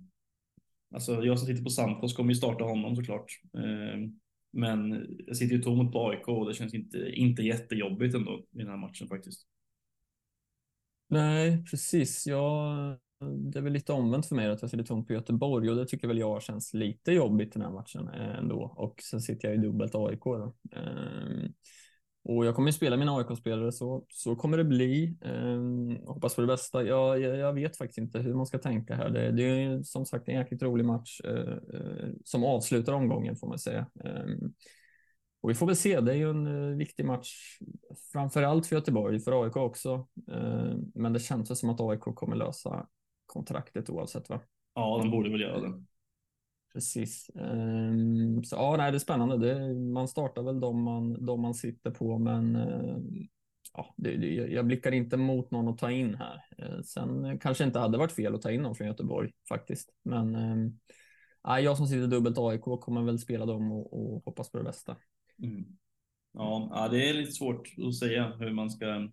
[0.93, 3.41] alltså jag som sitter på Santos kommer ju starta honom såklart.
[3.57, 4.09] Eh,
[4.51, 8.57] men jag sitter ju tomt på AIK och det känns inte, inte jättejobbigt ändå i
[8.57, 9.47] den här matchen faktiskt.
[11.07, 12.27] Nej, precis.
[12.27, 15.75] Jag, det är väl lite omvänt för mig att jag sitter tomt på Göteborg och
[15.75, 18.73] det tycker väl jag känns lite jobbigt den här matchen eh, ändå.
[18.77, 20.23] Och sen sitter jag i dubbelt AIK.
[20.23, 20.55] Då.
[20.71, 21.53] Ehm,
[22.23, 25.17] och jag kommer ju spela mina AIK-spelare så, så kommer det bli.
[25.21, 26.83] Eh, hoppas på det bästa.
[26.83, 29.09] Jag, jag, jag, vet faktiskt inte hur man ska tänka här.
[29.09, 33.47] Det, det är som sagt en jäkligt rolig match eh, eh som avslutar omgången får
[33.47, 33.85] man säga.
[34.03, 34.25] Eh,
[35.41, 35.99] och vi får väl se.
[35.99, 37.59] Det är ju en eh, viktig match,
[38.11, 40.07] framför allt för Göteborg, för AIK också.
[40.31, 42.87] Ehm, men det känns som att AIK kommer lösa
[43.25, 44.39] kontraktet oavsett va?
[44.73, 45.83] Ja, de borde väl göra det.
[46.73, 47.29] Precis.
[47.35, 49.37] Ehm, så ja, nej, det är spännande.
[49.37, 52.97] Det, man startar väl de man, de man sitter på, men eh,
[53.73, 56.41] ja, det, det, jag blickar inte mot någon att ta in här.
[56.57, 60.35] Eh, sen kanske inte hade varit fel att ta in någon från Göteborg faktiskt, men
[60.35, 60.79] ehm,
[61.43, 64.63] ja, jag som sitter dubbelt AIK kommer väl spela dem och, och hoppas på det
[64.63, 64.95] bästa.
[65.43, 65.65] Mm.
[66.33, 69.09] Ja, det är lite svårt att säga hur man ska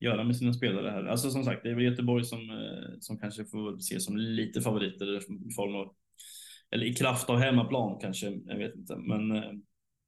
[0.00, 1.04] göra med sina spelare här.
[1.04, 4.60] Alltså som sagt, det är väl Göteborg som, eh, som kanske får ses som lite
[4.60, 5.94] favoriter i form av,
[6.70, 8.96] eller i kraft av hemmaplan kanske, jag vet inte.
[8.96, 9.52] Men eh,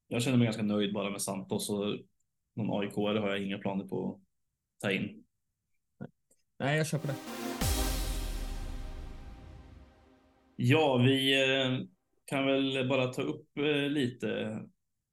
[0.07, 1.99] jag känner mig ganska nöjd bara med Santos och
[2.55, 4.21] någon AIK har jag inga planer på att
[4.79, 5.23] ta in.
[6.59, 7.15] Nej, jag köper det.
[10.55, 11.79] Ja, vi eh,
[12.25, 13.47] kan väl bara ta upp
[13.89, 14.59] lite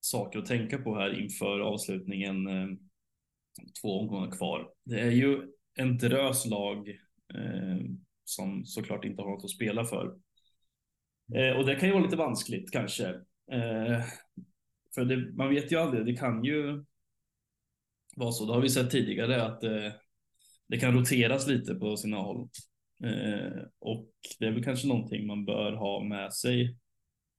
[0.00, 2.48] saker att tänka på här inför avslutningen
[3.82, 4.70] två omgångar kvar.
[4.84, 5.42] Det är ju
[5.74, 6.88] en drös lag
[7.34, 7.78] eh,
[8.24, 10.18] som såklart inte har något att spela för.
[11.34, 13.08] Eh, och det kan ju vara lite vanskligt kanske.
[13.52, 14.02] Eh,
[14.94, 16.84] för det, man vet ju aldrig, det kan ju
[18.16, 18.46] vara så.
[18.46, 19.92] Det har vi sett tidigare att eh,
[20.68, 22.48] det kan roteras lite på sina håll.
[23.04, 26.76] Eh, och det är väl kanske någonting man bör ha med sig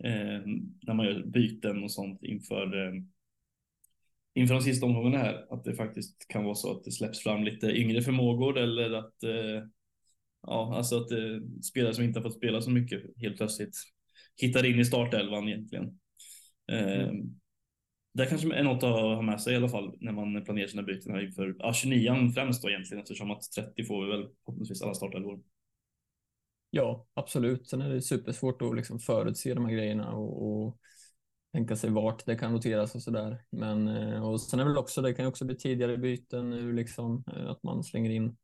[0.03, 0.41] eh,
[0.81, 2.93] när man gör byten och sånt inför eh,
[4.33, 7.43] inför de sista omgångarna här, att det faktiskt kan vara så att det släpps fram
[7.43, 9.63] lite yngre förmågor eller att eh,
[10.41, 13.75] ja, alltså att eh, spelare som inte har fått spela så mycket helt plötsligt
[14.35, 15.99] hittar in i startelvan egentligen.
[16.71, 17.39] Eh, mm.
[18.13, 20.83] Det kanske är något att ha med sig i alla fall när man planerar sina
[20.83, 24.81] byten här inför ja, 29 främst då egentligen eftersom att 30 får vi väl förhoppningsvis
[24.81, 25.39] alla startelvor.
[26.69, 27.67] Ja, absolut.
[27.67, 30.79] Sen är det supersvårt att liksom förutse de här grejerna och, och
[31.53, 33.43] tänka sig vart det kan noteras och sådär.
[33.49, 36.73] Men eh, och sen är väl också, det kan ju också bli tidigare byten nu
[36.73, 38.37] liksom eh, att man slänger in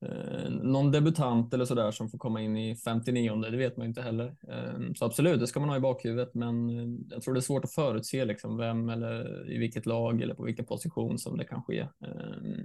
[0.00, 4.02] eh, någon debutant eller sådär som får komma in i 59 det vet man inte
[4.02, 4.36] heller.
[4.48, 7.42] Eh, så absolut, det ska man ha i bakhuvudet, men eh, jag tror det är
[7.42, 11.44] svårt att förutse liksom vem eller i vilket lag eller på vilken position som det
[11.44, 11.80] kan ske.
[11.80, 12.64] Eh,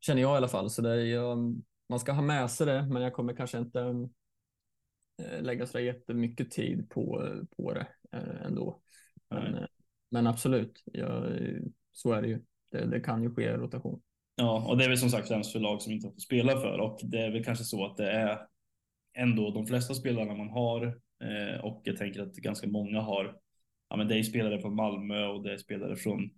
[0.00, 1.36] känner jag i alla fall, så det är,
[1.88, 4.08] man ska ha med sig det, men jag kommer kanske inte
[5.40, 7.86] lägga så jättemycket tid på, på det.
[8.12, 8.80] Eh, ändå.
[9.30, 9.66] Men, eh,
[10.10, 11.24] men absolut, ja,
[11.92, 12.40] så är det ju.
[12.70, 14.02] Det, det, kan ju ske rotation.
[14.40, 16.60] Ja, och det är väl som sagt främst för lag som inte har fått spela
[16.60, 18.38] för och det är väl kanske så att det är
[19.14, 20.86] ändå de flesta spelarna man har
[21.24, 23.36] eh, och jag tänker att ganska många har.
[23.88, 26.30] Ja, men det är spelare från Malmö och det är spelare från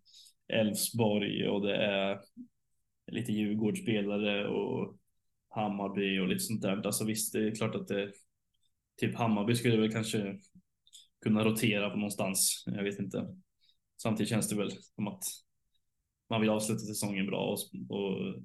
[0.48, 2.20] Elfsborg och det är
[3.12, 4.96] lite Djurgårdsspelare och
[5.48, 6.86] Hammarby och lite sånt där.
[6.86, 8.12] Alltså visst, det är klart att det
[9.00, 10.38] typ Hammarby skulle väl kanske
[11.22, 12.64] kunna rotera på någonstans.
[12.66, 13.26] Jag vet inte.
[14.02, 15.22] Samtidigt känns det väl som att
[16.30, 17.58] man vill avsluta säsongen bra och,
[17.96, 18.42] och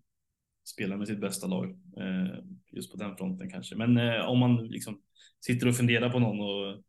[0.65, 3.75] spela med sitt bästa lag eh, just på den fronten kanske.
[3.75, 5.01] Men eh, om man liksom
[5.45, 6.83] sitter och funderar på någon och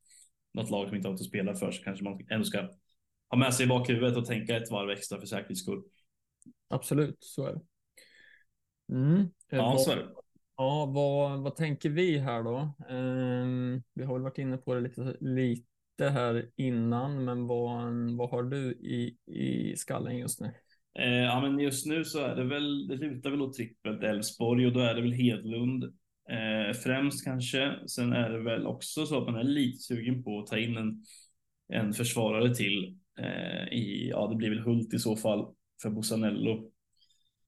[0.55, 2.69] något lag som inte har något att spela för så kanske man ändå ska
[3.31, 5.83] ha med sig i bakhuvudet och tänka ett varv extra för säkerhets skull.
[6.69, 7.61] Absolut, så är det.
[8.95, 9.29] Mm.
[9.51, 10.09] Ja, vad, så är det.
[10.57, 12.75] Ja, vad, vad tänker vi här då?
[12.89, 18.31] Um, vi har väl varit inne på det lite, lite här innan, men vad, vad
[18.31, 20.55] har du i, i skallen just nu?
[20.99, 24.67] Eh, ja, men just nu så är det väl, det lutar väl åt trippelt Elfsborg
[24.67, 25.85] och då är det väl Hedlund
[26.31, 27.75] eh, främst kanske.
[27.87, 30.77] Sen är det väl också så att man är lite sugen på att ta in
[30.77, 31.05] en,
[31.73, 32.99] en försvarare till.
[33.19, 36.71] Eh, i, ja, det blir väl Hult i så fall för Bosanello.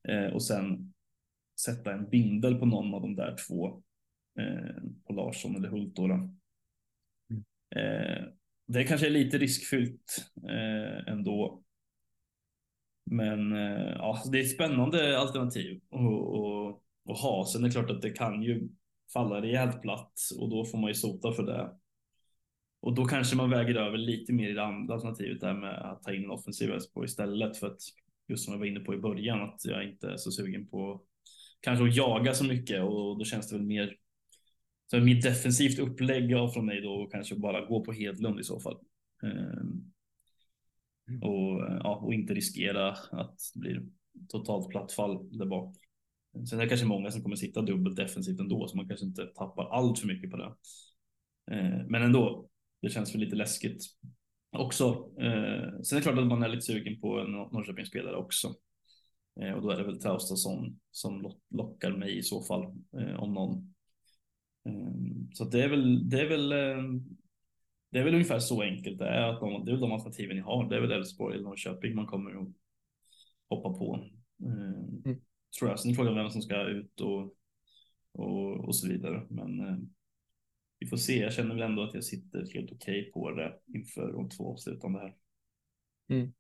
[0.09, 0.94] Eh, och sen
[1.61, 3.82] sätta en bindel på någon av de där två.
[4.40, 6.07] Eh, på Larsson eller Hult då.
[6.07, 6.14] då.
[6.14, 6.34] Mm.
[7.76, 8.24] Eh,
[8.66, 10.30] det kanske är lite riskfyllt
[11.07, 11.62] ändå.
[13.11, 15.80] Men eh, ja, alltså, det är ett spännande alternativ
[17.11, 17.46] att ha.
[17.52, 18.68] Sen är det klart att det kan ju
[19.12, 21.70] falla rejält platt och då får man ju sota för det.
[22.80, 26.02] Och då kanske man väger över lite mer i det andra alternativet där med att
[26.02, 27.80] ta in en offensiv på istället för att
[28.28, 31.02] just som jag var inne på i början att jag inte är så sugen på
[31.61, 33.96] kanske att jaga så mycket och då känns det väl mer
[34.90, 38.61] så mer defensivt upplägg från mig då och kanske bara gå på Hedlund i så
[38.61, 38.78] fall.
[39.22, 39.92] Ehm,
[41.09, 41.22] Mm.
[41.22, 43.82] Och, ja, och inte riskera att det blir
[44.28, 45.76] totalt plattfall där bak.
[46.50, 49.26] Sen är det kanske många som kommer sitta dubbelt defensivt ändå, så man kanske inte
[49.26, 50.54] tappar allt för mycket på det.
[51.50, 52.48] Eh, men ändå,
[52.82, 53.82] det känns väl lite läskigt
[54.56, 55.11] också.
[55.20, 58.54] Eh, sen är det klart att man är lite sugen på en Norrköpingsspelare också.
[59.40, 62.62] Eh, och då är det väl Traustason som lockar mig i så fall,
[63.18, 63.74] om någon.
[65.32, 66.52] Så det är väl, det är väl
[67.91, 69.22] det är väl ungefär så enkelt det är.
[69.22, 70.68] Att de, det är väl de alternativen ni har.
[70.68, 72.49] Det är väl Elfsborg eller Norrköping man kommer att
[73.49, 74.09] hoppa på.
[74.45, 74.53] Eh,
[75.05, 75.20] mm.
[75.59, 75.80] Tror jag.
[75.80, 77.34] Sen är frågan vem som ska ut och,
[78.12, 79.26] och, och så vidare.
[79.30, 79.76] Men eh,
[80.78, 81.18] vi får se.
[81.18, 84.53] Jag känner väl ändå att jag sitter helt okej okay på det inför de två
[84.53, 85.16] avslutande här.
[86.09, 86.32] Mm.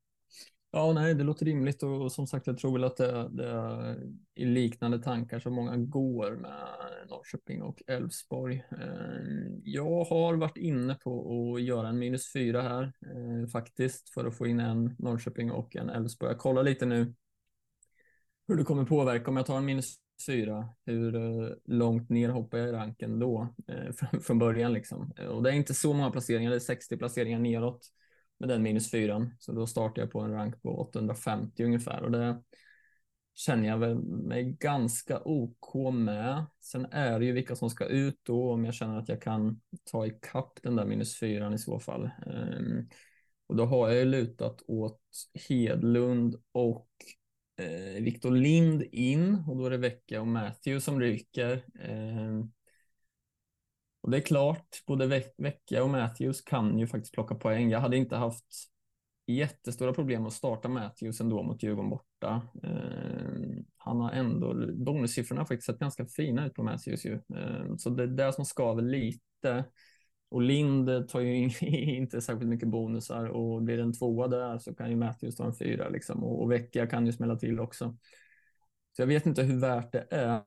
[0.70, 3.96] Ja, nej, det låter rimligt och som sagt, jag tror väl att det, det är
[4.34, 6.68] i liknande tankar som många går med
[7.08, 8.64] Norrköping och Elfsborg.
[8.70, 14.24] Eh, jag har varit inne på att göra en minus fyra här eh, faktiskt för
[14.24, 16.32] att få in en Norrköping och en Elfsborg.
[16.32, 17.14] Jag kollar lite nu
[18.48, 19.96] hur det kommer påverka om jag tar en minus
[20.26, 20.68] fyra.
[20.86, 25.12] Hur eh, långt ner hoppar jag i ranken då eh, från början liksom?
[25.30, 27.90] Och det är inte så många placeringar, det är 60 placeringar neråt
[28.38, 29.34] med den minus fyran.
[29.38, 32.42] Så då startar jag på en rank på 850 ungefär och det
[33.38, 36.44] känner jag väl mig ganska OK med.
[36.60, 39.60] Sen är det ju vilka som ska ut då om jag känner att jag kan
[39.84, 42.10] ta ikapp den där minus fyran i så fall.
[42.26, 42.88] Um,
[43.46, 45.00] och då har jag ju lutat åt
[45.48, 46.88] Hedlund och
[47.56, 51.64] eh, Viktor Lind in och då är det Vecka och Matthew som ryker.
[51.88, 52.52] Um,
[54.08, 57.70] och det är klart, både Vecchia och Matthews kan ju faktiskt plocka poäng.
[57.70, 58.44] Jag hade inte haft
[59.26, 62.42] jättestora problem att starta Matthews ändå mot Djurgården borta.
[62.62, 67.14] Eh, han har ändå, bonussiffrorna har faktiskt sett ganska fina ut på Matthews ju.
[67.14, 69.64] Eh, så det är det som skaver lite.
[70.28, 71.50] Och Lind tar ju
[71.96, 75.46] inte särskilt mycket bonusar och blir det en tvåa där så kan ju Matthews ta
[75.46, 77.96] en fyra liksom och, och Vecchia kan ju smälla till också.
[78.96, 80.42] Så jag vet inte hur värt det är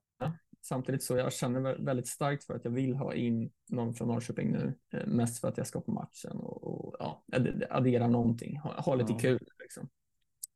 [0.61, 4.51] samtidigt så jag känner väldigt starkt för att jag vill ha in någon från Norrköping
[4.51, 4.77] nu.
[4.93, 7.23] Eh, mest för att jag ska på matchen och, och ja,
[7.69, 9.19] addera någonting, ha, ha lite ja.
[9.19, 9.47] kul.
[9.59, 9.89] Liksom.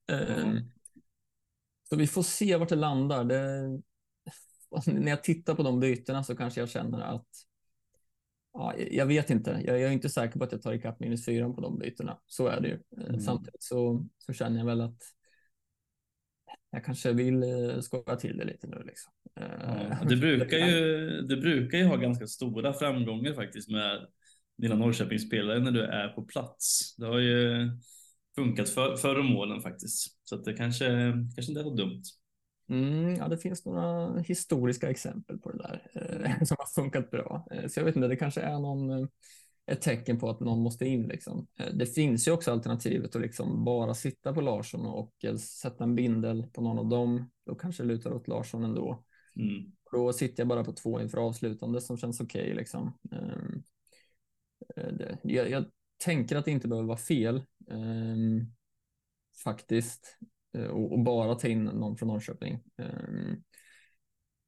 [0.07, 0.57] Mm.
[1.89, 3.23] så vi får se vart det landar.
[3.23, 3.61] Det,
[4.91, 7.27] när jag tittar på de bytena så kanske jag känner att
[8.57, 9.61] Ja, jag vet inte.
[9.65, 12.19] Jag, jag är inte säker på att jag tar ikapp minus fyra på de bytena.
[12.25, 12.79] Så är det ju.
[12.97, 13.19] Eh, mm.
[13.19, 15.03] Samtidigt så, så känner jag väl att
[16.75, 18.83] jag kanske vill eh, skoja till det lite nu.
[18.85, 19.13] Liksom.
[19.35, 24.07] Ja, eh, det, brukar ju, det brukar ju ha ganska stora framgångar faktiskt med
[24.57, 26.95] dina Norrköpingsspelare när du är på plats.
[26.97, 27.69] Det har ju
[28.35, 30.19] funkat för, förr om åren faktiskt.
[30.23, 30.85] Så att det kanske,
[31.35, 32.03] kanske inte är så dumt.
[32.69, 37.47] Mm, ja, det finns några historiska exempel på det där eh, som har funkat bra.
[37.51, 39.07] Eh, så jag vet inte, det kanske är någon
[39.67, 41.07] ett tecken på att någon måste in.
[41.07, 41.47] Liksom.
[41.59, 45.83] Eh, det finns ju också alternativet att liksom bara sitta på Larsson och eh, sätta
[45.83, 47.31] en bindel på någon av dem.
[47.45, 49.03] Då kanske det lutar åt Larsson ändå.
[49.35, 49.71] Mm.
[49.91, 52.41] Då sitter jag bara på två inför avslutande som känns okej.
[52.41, 52.97] Okay, liksom.
[53.11, 53.63] Ehm,
[54.75, 55.65] eh, jag, jag,
[55.97, 58.45] tänker att det inte behöver vara fel ehm,
[59.43, 60.17] faktiskt
[60.71, 62.59] och, och, bara ta in någon från Norrköping.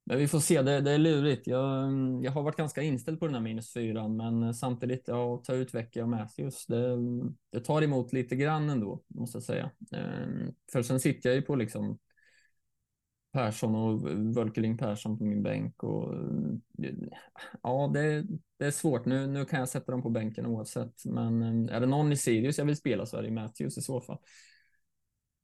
[0.08, 1.48] Men vi får se, det, det är lurigt.
[1.48, 5.04] Jag, mm, jag har varit ganska inställd på den här minus fyran, men eh, samtidigt,
[5.08, 9.36] ja, ta ut Vecchia och Matthews, det, mm, det tar emot lite grann ändå, måste
[9.36, 9.72] jag säga.
[9.92, 12.00] Ehm, för sen sitter jag ju på liksom
[13.34, 16.62] Persson och Völkeling Persson på min bänk och mm,
[17.64, 18.26] ja, det,
[18.58, 19.06] det är svårt.
[19.06, 22.58] Nu, nu kan jag sätta dem på bänken oavsett, men är det någon i Sirius
[22.58, 24.18] jag vill spela så är det Matthews i så fall.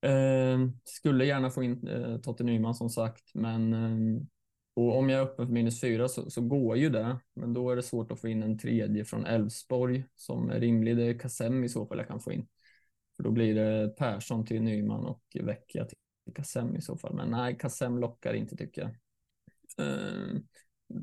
[0.02, 4.24] Eh, skulle gärna få in eh, Totte Nyman som sagt, men eh,
[4.76, 7.70] och om jag är öppen för minus fyra så, så, går ju det, men då
[7.70, 10.98] är det svårt att få in en tredje från Elfsborg som är rimlig.
[10.98, 12.48] Det är Kassem i så fall jag kan få in.
[13.16, 15.98] För då blir det Persson till Nyman och Vecchia till
[16.36, 17.16] Kassem i så fall.
[17.16, 18.92] Men nej, Kassem lockar inte tycker jag.
[19.88, 20.40] Eh,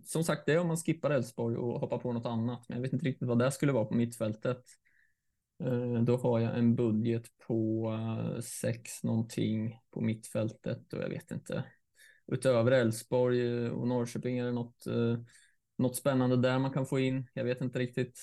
[0.04, 2.68] som sagt, det är om man skippar Elfsborg och hoppar på något annat.
[2.68, 4.64] Men jag vet inte riktigt vad det skulle vara på mittfältet.
[5.64, 11.30] Eh, då har jag en budget på eh, sex någonting på mittfältet och jag vet
[11.30, 11.64] inte.
[12.30, 14.84] Utöver Elfsborg och Norrköping är det något,
[15.78, 17.26] något spännande där man kan få in.
[17.34, 18.20] Jag vet inte riktigt.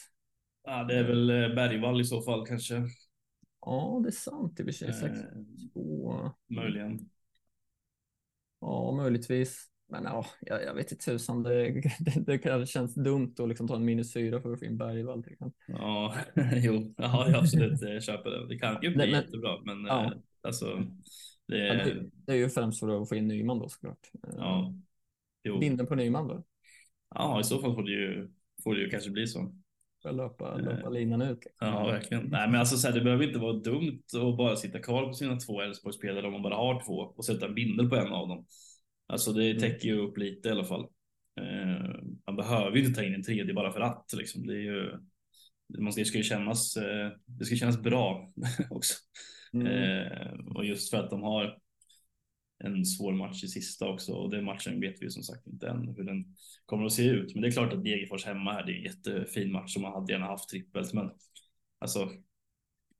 [0.63, 2.83] Ja, det är väl Bergvall i så fall kanske.
[3.61, 4.93] Ja, det är sant i och för sig.
[4.93, 5.19] 6
[5.73, 6.31] 2.
[6.47, 7.09] Möjligen.
[8.59, 9.67] Ja, möjligtvis.
[9.89, 11.43] Men ja, jag, jag vet inte tusan.
[11.43, 14.65] Det, det, det kanske känns dumt att liksom ta en minus fyra för att få
[14.65, 15.25] in Bergvall.
[15.67, 16.15] Ja,
[16.55, 18.47] jo, ja, jag absolut jag köper det.
[18.47, 20.05] Det kan ju bli men, jättebra, men ja.
[20.05, 20.83] eh, alltså.
[21.47, 22.09] Det är...
[22.25, 24.11] Det, är ju främst för att få in Nyman då såklart.
[24.37, 24.73] Ja.
[25.43, 25.59] Jo.
[25.59, 26.43] Binden på Nyman då?
[27.15, 28.29] Ja, i så fall får det ju,
[28.63, 29.53] får det ju kanske bli så.
[30.11, 31.45] Löpa, löpa linan ut.
[31.45, 31.67] Liksom.
[31.67, 32.23] Ja, verkligen.
[32.23, 35.13] Nej, men alltså, så här, det behöver inte vara dumt att bara sitta kvar på
[35.13, 38.27] sina två Elfsborgsspelare om man bara har två och sätta en bindel på en av
[38.27, 38.45] dem.
[39.07, 39.59] Alltså det mm.
[39.59, 40.87] täcker ju upp lite i alla fall.
[41.41, 44.13] Eh, man behöver ju inte ta in en tredje bara för att.
[44.13, 44.47] Liksom.
[44.47, 44.91] Det, är ju,
[45.67, 48.33] det ska ju kännas, eh, det ska kännas bra
[48.69, 48.93] också.
[49.53, 49.67] Mm.
[49.67, 51.57] Eh, och just för att de har
[52.63, 55.87] en svår match i sista också och den matchen vet vi som sagt inte än
[55.97, 57.33] hur den kommer att se ut.
[57.33, 59.93] Men det är klart att Degerfors hemma här, det är en jättefin match som man
[59.93, 60.93] hade gärna haft trippelt.
[60.93, 61.11] Men
[61.79, 62.09] alltså,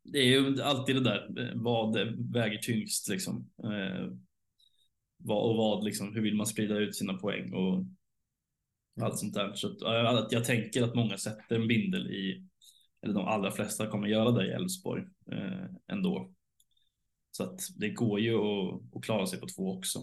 [0.04, 1.98] det är ju alltid det där vad
[2.34, 3.50] väger tyngst liksom.
[3.64, 4.12] Eh,
[5.18, 7.96] vad och vad liksom, hur vill man sprida ut sina poäng och mm.
[9.02, 9.54] allt sånt där.
[9.54, 12.48] Så att, jag tänker att många sätter en bindel i,
[13.02, 16.34] eller de allra flesta kommer göra det i Elfsborg eh, ändå.
[17.32, 20.00] Så att det går ju att, att klara sig på två också.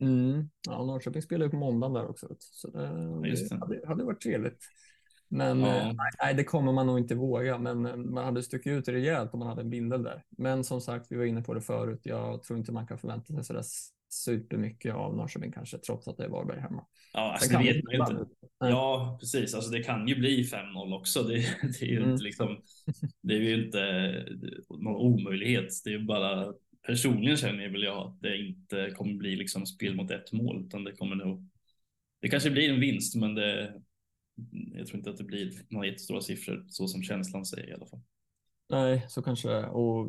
[0.00, 0.50] Mm.
[0.68, 2.36] Ja, Norrköping spelar ju på måndagen där också.
[2.38, 2.88] Så det,
[3.50, 3.56] det.
[3.60, 4.64] hade, hade, varit trevligt.
[5.28, 5.76] Men ja.
[5.76, 5.92] eh,
[6.22, 7.58] nej, det kommer man nog inte våga.
[7.58, 10.24] Men eh, man hade stuckit ut rejält om man hade en bindel där.
[10.30, 12.00] Men som sagt, vi var inne på det förut.
[12.02, 13.64] Jag tror inte man kan förvänta sig sådär
[14.16, 16.86] supermycket av Norrköping kanske, trots att det är Varberg hemma.
[17.12, 18.26] Ja, alltså, det vet man ju inte.
[18.58, 19.54] Ja, precis.
[19.54, 21.22] Alltså, det kan ju bli 5-0 också.
[21.22, 21.34] Det,
[21.80, 22.10] det, är ju mm.
[22.10, 22.62] inte liksom,
[23.22, 24.12] det är ju inte
[24.68, 25.68] någon omöjlighet.
[25.84, 26.54] Det är ju bara
[26.86, 30.64] personligen känner jag väl jag att det inte kommer bli liksom spel mot ett mål,
[30.66, 31.50] utan det kommer nog.
[32.20, 33.74] Det kanske blir en vinst, men det.
[34.74, 37.86] Jag tror inte att det blir några jättestora siffror så som känslan säger i alla
[37.86, 38.02] fall.
[38.68, 40.08] Nej, så kanske det Och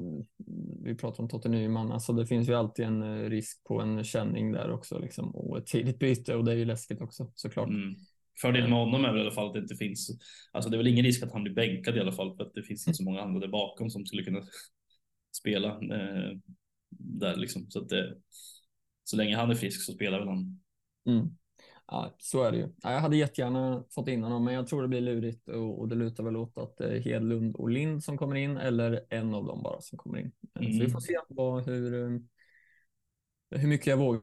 [0.84, 1.92] vi pratar om Totte Nyman.
[1.92, 5.36] Alltså det finns ju alltid en eh, risk på en känning där också liksom.
[5.36, 7.70] och ett tidigt byte och det är ju läskigt också såklart.
[7.70, 7.96] Mm.
[8.42, 10.20] Fördelen med honom är väl i alla fall att det inte finns.
[10.52, 12.54] Alltså det är väl ingen risk att han blir bänkad i alla fall för att
[12.54, 14.42] det finns inte så många andra där bakom som skulle kunna
[15.38, 16.38] spela eh,
[16.90, 17.66] där liksom.
[17.70, 18.16] Så att det,
[19.04, 20.60] så länge han är frisk så spelar väl han.
[21.06, 21.38] Mm.
[21.88, 22.68] Ja, så är det ju.
[22.84, 26.24] Jag hade jättegärna fått in honom, men jag tror det blir lurigt och, det lutar
[26.24, 29.64] väl åt att det är Hedlund och Lind som kommer in eller en av dem
[29.64, 30.32] bara som kommer in.
[30.60, 30.72] Mm.
[30.72, 30.92] Så vi mm.
[30.92, 32.20] får se vad, hur, eh,
[33.56, 34.22] hur mycket jag vågar.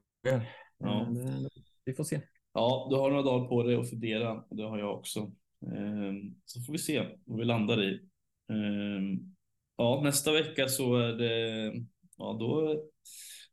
[0.78, 1.00] Ja.
[1.00, 1.46] Eh,
[1.84, 2.20] vi får se.
[2.52, 5.32] Ja, du har några dagar på dig att fundera och det har jag också.
[5.76, 8.00] Ehm, så får vi se vad vi landar i.
[8.48, 9.34] Ehm,
[9.76, 11.72] ja, nästa vecka så är det,
[12.16, 12.82] ja då,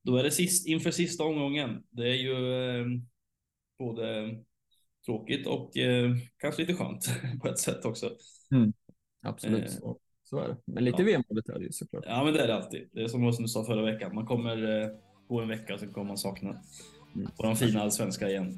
[0.01, 1.84] då är det sist, inför sista omgången.
[1.89, 3.07] Det är ju ehm,
[3.82, 4.36] både
[5.05, 7.09] tråkigt och eh, kanske lite skönt
[7.41, 8.11] på ett sätt också.
[8.51, 8.73] Mm.
[9.23, 10.57] Absolut, eh, så, så är det.
[10.65, 11.05] Men lite ja.
[11.05, 12.03] vemodigt är det ju såklart.
[12.07, 12.89] Ja, men det är det alltid.
[12.91, 14.15] Det är som, du sa förra veckan.
[14.15, 14.89] Man kommer eh,
[15.27, 16.49] gå en vecka och sen kommer man sakna
[17.15, 17.32] mm.
[17.38, 18.57] på de fina allsvenska igen.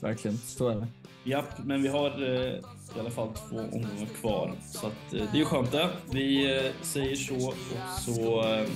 [0.00, 0.86] Verkligen, så är det.
[1.24, 2.54] Ja, men vi har eh,
[2.96, 5.90] i alla fall två omgångar kvar så att, eh, det är ju skönt det.
[6.12, 7.54] Vi eh, säger så och
[8.00, 8.66] så eh,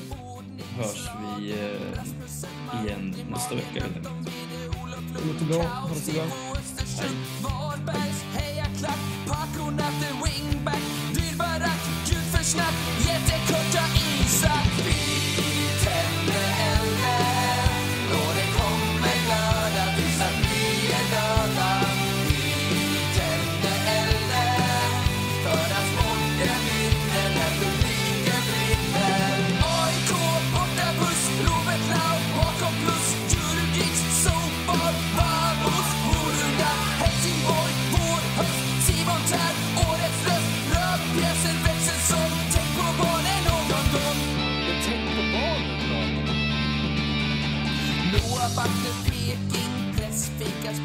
[0.76, 1.08] hörs
[1.40, 1.54] vi
[2.84, 3.84] igen nästa vecka.
[3.94, 4.57] Det
[5.26, 5.62] låter bra.
[5.62, 6.22] Ha det så bra.
[13.02, 13.27] Hej.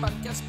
[0.04, 0.44] podcast